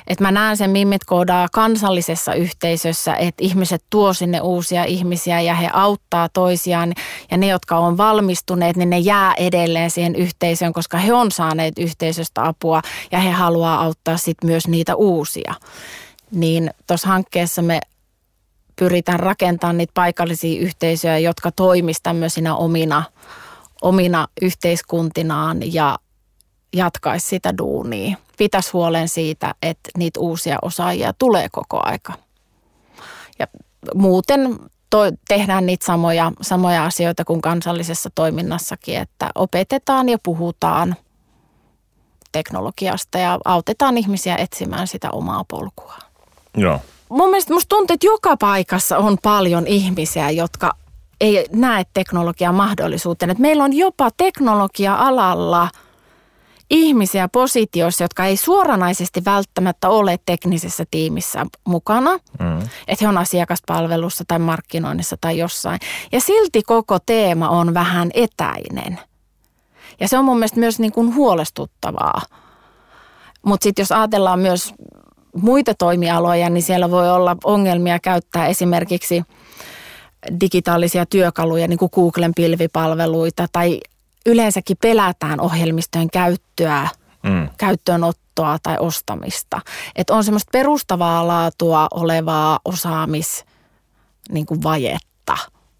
Että 0.07 0.23
mä 0.23 0.31
näen 0.31 0.57
sen 0.57 0.69
Mimmit 0.69 1.03
koodaa 1.03 1.47
kansallisessa 1.51 2.33
yhteisössä, 2.33 3.15
että 3.15 3.43
ihmiset 3.43 3.83
tuo 3.89 4.13
sinne 4.13 4.41
uusia 4.41 4.83
ihmisiä 4.83 5.41
ja 5.41 5.55
he 5.55 5.69
auttaa 5.73 6.29
toisiaan 6.29 6.93
ja 7.31 7.37
ne, 7.37 7.47
jotka 7.47 7.77
on 7.77 7.97
valmistuneet, 7.97 8.75
niin 8.75 8.89
ne 8.89 8.99
jää 8.99 9.33
edelleen 9.33 9.91
siihen 9.91 10.15
yhteisöön, 10.15 10.73
koska 10.73 10.97
he 10.97 11.13
on 11.13 11.31
saaneet 11.31 11.79
yhteisöstä 11.79 12.47
apua 12.47 12.81
ja 13.11 13.19
he 13.19 13.31
haluaa 13.31 13.81
auttaa 13.81 14.17
sitten 14.17 14.49
myös 14.49 14.67
niitä 14.67 14.95
uusia. 14.95 15.53
Niin 16.31 16.71
tuossa 16.87 17.07
hankkeessa 17.07 17.61
me 17.61 17.81
pyritään 18.81 19.19
rakentamaan 19.19 19.77
niitä 19.77 19.91
paikallisia 19.93 20.61
yhteisöjä, 20.61 21.17
jotka 21.17 21.51
toimisivat 21.51 22.03
tämmöisinä 22.03 22.55
omina, 22.55 23.03
omina 23.81 24.27
yhteiskuntinaan 24.41 25.73
ja 25.73 25.99
jatkaisi 26.73 27.27
sitä 27.27 27.57
duunia. 27.57 28.17
Pitäisi 28.37 28.71
huolen 28.73 29.09
siitä, 29.09 29.55
että 29.61 29.89
niitä 29.97 30.19
uusia 30.19 30.57
osaajia 30.61 31.13
tulee 31.13 31.47
koko 31.51 31.79
aika. 31.83 32.13
Ja 33.39 33.47
muuten 33.95 34.59
to, 34.89 34.99
tehdään 35.27 35.65
niitä 35.65 35.85
samoja, 35.85 36.31
samoja 36.41 36.85
asioita 36.85 37.25
kuin 37.25 37.41
kansallisessa 37.41 38.09
toiminnassakin, 38.15 38.97
että 38.97 39.29
opetetaan 39.35 40.09
ja 40.09 40.17
puhutaan 40.23 40.95
teknologiasta 42.31 43.17
ja 43.17 43.39
autetaan 43.45 43.97
ihmisiä 43.97 44.35
etsimään 44.35 44.87
sitä 44.87 45.11
omaa 45.11 45.43
polkua. 45.47 45.95
Joo 46.57 46.79
mun 47.11 47.29
mielestä 47.29 47.53
musta 47.53 47.75
tuntuu, 47.75 47.93
että 47.93 48.05
joka 48.05 48.37
paikassa 48.37 48.97
on 48.97 49.17
paljon 49.23 49.67
ihmisiä, 49.67 50.29
jotka 50.29 50.71
ei 51.21 51.45
näe 51.51 51.83
teknologian 51.93 52.55
mahdollisuuteen. 52.55 53.29
Että 53.29 53.41
meillä 53.41 53.63
on 53.63 53.73
jopa 53.73 54.09
teknologia-alalla 54.17 55.69
ihmisiä 56.69 57.27
positioissa, 57.27 58.03
jotka 58.03 58.25
ei 58.25 58.37
suoranaisesti 58.37 59.25
välttämättä 59.25 59.89
ole 59.89 60.19
teknisessä 60.25 60.85
tiimissä 60.91 61.45
mukana. 61.67 62.11
Mm. 62.39 62.61
Että 62.61 63.05
he 63.05 63.07
on 63.07 63.17
asiakaspalvelussa 63.17 64.23
tai 64.27 64.39
markkinoinnissa 64.39 65.17
tai 65.21 65.37
jossain. 65.37 65.79
Ja 66.11 66.21
silti 66.21 66.63
koko 66.63 66.99
teema 66.99 67.49
on 67.49 67.73
vähän 67.73 68.11
etäinen. 68.13 68.99
Ja 69.99 70.07
se 70.07 70.17
on 70.17 70.25
mun 70.25 70.37
mielestä 70.37 70.59
myös 70.59 70.79
niin 70.79 70.91
kuin 70.91 71.15
huolestuttavaa. 71.15 72.21
Mutta 73.45 73.63
sitten 73.63 73.83
jos 73.83 73.91
ajatellaan 73.91 74.39
myös 74.39 74.73
muita 75.35 75.73
toimialoja, 75.73 76.49
niin 76.49 76.63
siellä 76.63 76.91
voi 76.91 77.11
olla 77.11 77.37
ongelmia 77.43 77.99
käyttää 77.99 78.47
esimerkiksi 78.47 79.23
digitaalisia 80.39 81.05
työkaluja, 81.05 81.67
niin 81.67 81.79
kuin 81.79 81.91
Googlen 81.93 82.33
pilvipalveluita, 82.35 83.47
tai 83.51 83.79
yleensäkin 84.25 84.77
pelätään 84.81 85.41
ohjelmistojen 85.41 86.09
käyttöä, 86.09 86.87
mm. 87.23 87.49
käyttöönottoa 87.57 88.57
tai 88.63 88.77
ostamista. 88.79 89.61
Että 89.95 90.13
on 90.13 90.23
semmoista 90.23 90.49
perustavaa 90.51 91.27
laatua 91.27 91.87
olevaa 91.91 92.59
osaamis 92.65 93.45
niin 94.29 94.45
kuin 94.45 94.63
vajetta, 94.63 95.37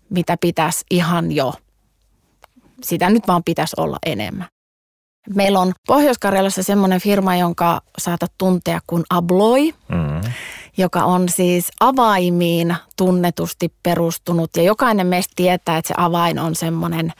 mitä 0.09 0.37
pitäisi 0.41 0.85
ihan 0.91 1.31
jo, 1.31 1.53
sitä 2.83 3.09
nyt 3.09 3.27
vaan 3.27 3.43
pitäisi 3.43 3.75
olla 3.77 3.97
enemmän. 4.05 4.47
Meillä 5.36 5.60
on 5.60 5.73
Pohjois-Karjalassa 5.88 6.63
semmoinen 6.63 7.01
firma, 7.01 7.36
jonka 7.36 7.81
saatat 7.97 8.31
tuntea 8.38 8.79
kuin 8.88 9.03
Abloi, 9.10 9.73
mm. 9.89 10.31
joka 10.77 11.03
on 11.03 11.29
siis 11.29 11.71
avaimiin 11.79 12.75
tunnetusti 12.97 13.73
perustunut. 13.84 14.49
Ja 14.57 14.63
jokainen 14.63 15.07
meistä 15.07 15.34
tietää, 15.36 15.77
että 15.77 15.88
se 15.88 15.93
avain 15.97 16.39
on 16.39 16.55
semmoinen 16.55 17.13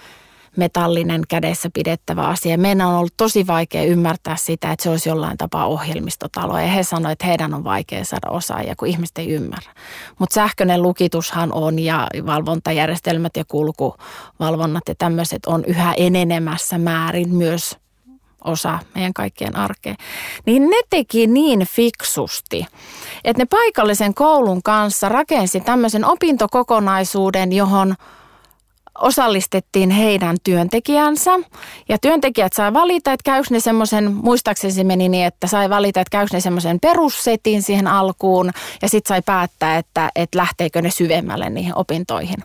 metallinen 0.58 1.22
kädessä 1.30 1.70
pidettävä 1.74 2.28
asia. 2.28 2.58
Meidän 2.58 2.88
on 2.88 2.96
ollut 2.96 3.14
tosi 3.18 3.48
vaikea 3.48 3.84
ymmärtää 3.84 4.36
sitä, 4.36 4.72
että 4.72 4.84
se 4.84 4.90
olisi 4.90 5.10
jollain 5.10 5.38
tapaa 5.38 5.66
ohjelmistotalo. 5.66 6.60
Ja 6.60 6.68
he 6.68 6.84
sanoivat, 6.84 7.12
että 7.12 7.28
heidän 7.28 7.54
on 7.54 7.64
vaikea 7.64 8.06
saada 8.06 8.30
osaajia, 8.30 8.76
kun 8.76 8.88
ihmiset 8.88 9.18
ei 9.18 9.30
ymmärrä. 9.30 9.72
Mutta 10.20 10.34
sähköinen 10.34 10.82
lukitushan 10.82 11.54
on 11.54 11.80
ja 11.80 12.08
valvontajärjestelmät 12.26 13.38
ja 13.38 13.44
kulkuvalvonnat 13.48 14.84
ja 14.88 14.96
tämmöiset 14.98 15.46
on 15.46 15.66
yhä 15.66 15.94
enenemässä 15.98 16.78
määrin 16.78 17.36
myös 17.36 17.78
osa 18.44 18.80
meidän 18.96 19.14
kaikkien 19.14 19.56
arkea, 19.56 19.96
niin 20.46 20.70
ne 20.70 20.78
teki 20.90 21.28
niin 21.28 21.68
fiksusti, 21.68 22.66
että 23.24 23.42
ne 23.42 23.46
paikallisen 23.46 24.14
koulun 24.14 24.64
kanssa 24.64 25.10
rakensi 25.10 25.60
tämmöisen 25.60 26.06
opintokokonaisuuden, 26.06 27.54
johon 27.54 27.96
osallistettiin 29.02 29.90
heidän 29.90 30.38
työntekijänsä. 30.44 31.32
Ja 31.90 31.98
työntekijät 32.02 32.54
sai 32.54 32.74
valita, 32.74 33.14
että 33.14 33.24
käykö 33.24 33.48
ne 33.52 33.60
semmoisen, 33.60 34.14
muistaakseni 34.14 34.74
se 34.74 34.84
meni 34.84 35.10
niin, 35.10 35.26
että 35.26 35.48
sai 35.48 35.70
valita, 35.70 36.02
että 36.02 36.12
käykö 36.12 36.30
ne 36.34 36.40
semmoisen 36.40 36.80
perussetin 36.80 37.62
siihen 37.62 37.88
alkuun 37.88 38.52
ja 38.82 38.90
sitten 38.90 39.10
sai 39.10 39.22
päättää, 39.22 39.78
että, 39.78 40.10
että 40.16 40.38
lähteekö 40.38 40.82
ne 40.82 40.92
syvemmälle 40.92 41.50
niihin 41.50 41.76
opintoihin. 41.76 42.44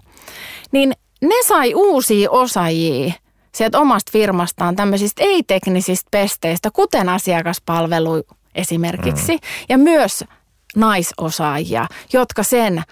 Niin 0.73 0.93
ne 1.23 1.35
sai 1.47 1.75
uusia 1.75 2.31
osaajia 2.31 3.13
sieltä 3.57 3.79
omasta 3.79 4.13
firmastaan 4.13 4.77
tämmöisistä 4.77 5.23
ei-teknisistä 5.25 6.09
pesteistä, 6.11 6.71
kuten 6.71 7.09
asiakaspalvelu 7.09 8.23
esimerkiksi, 8.55 9.33
mm. 9.33 9.41
ja 9.69 9.79
myös 9.79 10.25
naisosaajia, 10.77 11.87
jotka 12.13 12.43
sen 12.43 12.83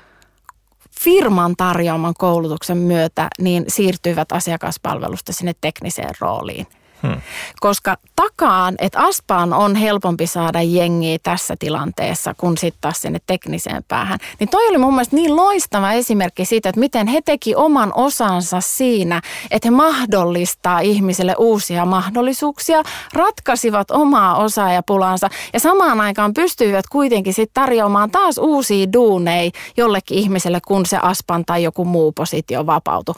firman 1.01 1.57
tarjoaman 1.57 2.15
koulutuksen 2.19 2.79
myötä 2.79 3.29
niin 3.39 3.65
siirtyivät 3.69 4.33
asiakaspalvelusta 4.33 5.33
sinne 5.33 5.53
tekniseen 5.61 6.15
rooliin– 6.21 6.67
Hmm. 7.03 7.21
Koska 7.61 7.97
takaan, 8.17 8.75
että 8.79 9.01
Aspaan 9.01 9.53
on 9.53 9.77
helpompi 9.77 10.27
saada 10.27 10.63
jengiä 10.63 11.19
tässä 11.23 11.55
tilanteessa 11.59 12.35
kuin 12.35 12.59
sitten 12.59 12.81
taas 12.81 13.03
sinne 13.03 13.19
tekniseen 13.27 13.85
päähän. 13.89 14.19
Niin 14.41 14.49
toi 14.49 14.69
oli 14.69 14.79
mun 14.79 14.95
mielestä 14.95 15.17
niin 15.17 15.37
loistava 15.37 15.93
esimerkki 15.93 16.45
siitä, 16.45 16.69
että 16.69 16.81
miten 16.81 17.07
he 17.07 17.21
teki 17.23 17.55
oman 17.55 17.93
osansa 17.95 18.61
siinä, 18.61 19.23
että 19.51 19.67
he 19.69 19.71
mahdollistaa 19.71 20.81
ihmiselle 20.81 21.35
uusia 21.39 21.85
mahdollisuuksia, 21.85 22.83
ratkaisivat 23.13 23.91
omaa 23.91 24.37
osaajapulansa 24.37 25.31
ja 25.53 25.61
samaan 25.61 26.01
aikaan 26.01 26.35
pystyivät 26.35 26.87
kuitenkin 26.87 27.35
sitten 27.35 27.63
tarjoamaan 27.63 28.11
taas 28.11 28.39
uusia 28.39 28.93
duuneja 28.93 29.51
jollekin 29.77 30.19
ihmiselle, 30.19 30.61
kun 30.67 30.87
se 30.87 30.99
Aspan 31.03 31.45
tai 31.45 31.63
joku 31.63 31.85
muu 31.85 32.13
positio 32.13 32.67
vapautui. 32.67 33.15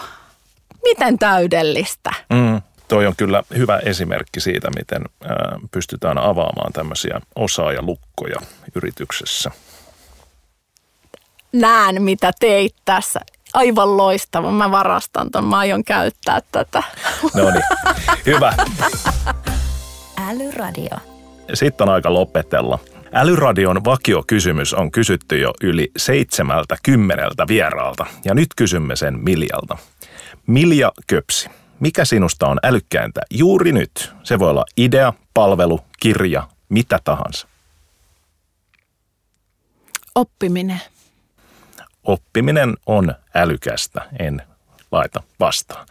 Miten 0.85 1.19
täydellistä? 1.19 2.11
Mm 2.33 2.63
toi 2.89 3.07
on 3.07 3.15
kyllä 3.17 3.43
hyvä 3.57 3.79
esimerkki 3.79 4.41
siitä, 4.41 4.69
miten 4.77 5.03
pystytään 5.71 6.19
avaamaan 6.19 6.73
tämmöisiä 6.73 7.21
osaajalukkoja 7.37 8.37
yrityksessä. 8.75 9.51
Näen, 11.53 12.03
mitä 12.03 12.31
teit 12.41 12.75
tässä. 12.85 13.21
Aivan 13.55 13.97
loistava. 13.97 14.51
Mä 14.51 14.71
varastan 14.71 15.31
ton. 15.31 15.45
Mä 15.45 15.59
aion 15.59 15.85
käyttää 15.85 16.41
tätä. 16.53 16.83
No 17.35 17.51
niin, 17.51 17.63
hyvä. 18.27 18.53
Älyradio. 20.31 20.97
Sitten 21.55 21.89
on 21.89 21.95
aika 21.95 22.13
lopetella. 22.13 22.79
Älyradion 23.13 23.85
vakiokysymys 23.85 24.75
on 24.75 24.91
kysytty 24.91 25.39
jo 25.39 25.53
yli 25.63 25.91
seitsemältä 25.97 26.77
kymmeneltä 26.83 27.45
vieraalta. 27.49 28.07
Ja 28.25 28.35
nyt 28.35 28.49
kysymme 28.57 28.97
sen 28.97 29.19
Miljalta. 29.19 29.79
Milja 30.47 30.93
Köpsi 31.07 31.51
mikä 31.81 32.05
sinusta 32.05 32.49
on 32.49 32.59
älykkäintä 32.63 33.21
juuri 33.31 33.73
nyt? 33.73 34.13
Se 34.23 34.39
voi 34.39 34.51
olla 34.51 34.65
idea, 34.77 35.13
palvelu, 35.35 35.81
kirja, 36.01 36.49
mitä 36.69 36.99
tahansa. 37.05 37.49
Oppiminen. 40.15 40.81
Oppiminen 42.05 42.75
on 42.87 43.15
älykästä, 43.35 44.03
en 44.19 44.43
laita 44.93 45.23
vastaan. 45.41 45.87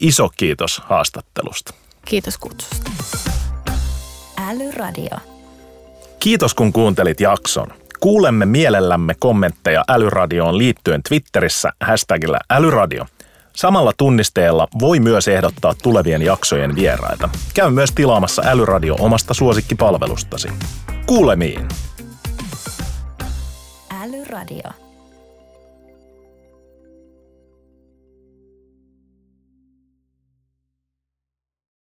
Iso 0.00 0.28
kiitos 0.36 0.82
haastattelusta. 0.84 1.74
Kiitos 2.04 2.38
kutsusta. 2.38 2.90
Älyradio. 4.48 5.18
Kiitos 6.18 6.54
kun 6.54 6.72
kuuntelit 6.72 7.20
jakson. 7.20 7.66
Kuulemme 8.00 8.46
mielellämme 8.46 9.14
kommentteja 9.18 9.84
Älyradioon 9.88 10.58
liittyen 10.58 11.02
Twitterissä 11.02 11.72
hashtagillä 11.80 12.38
Älyradio– 12.50 13.06
Samalla 13.58 13.92
tunnisteella 13.96 14.68
voi 14.80 15.00
myös 15.00 15.28
ehdottaa 15.28 15.74
tulevien 15.82 16.22
jaksojen 16.22 16.74
vieraita. 16.76 17.28
Käy 17.54 17.70
myös 17.70 17.92
tilaamassa 17.92 18.42
Älyradio 18.46 18.96
omasta 18.98 19.34
suosikkipalvelustasi. 19.34 20.48
Kuulemiin! 21.06 21.68
Älyradio. 24.02 24.87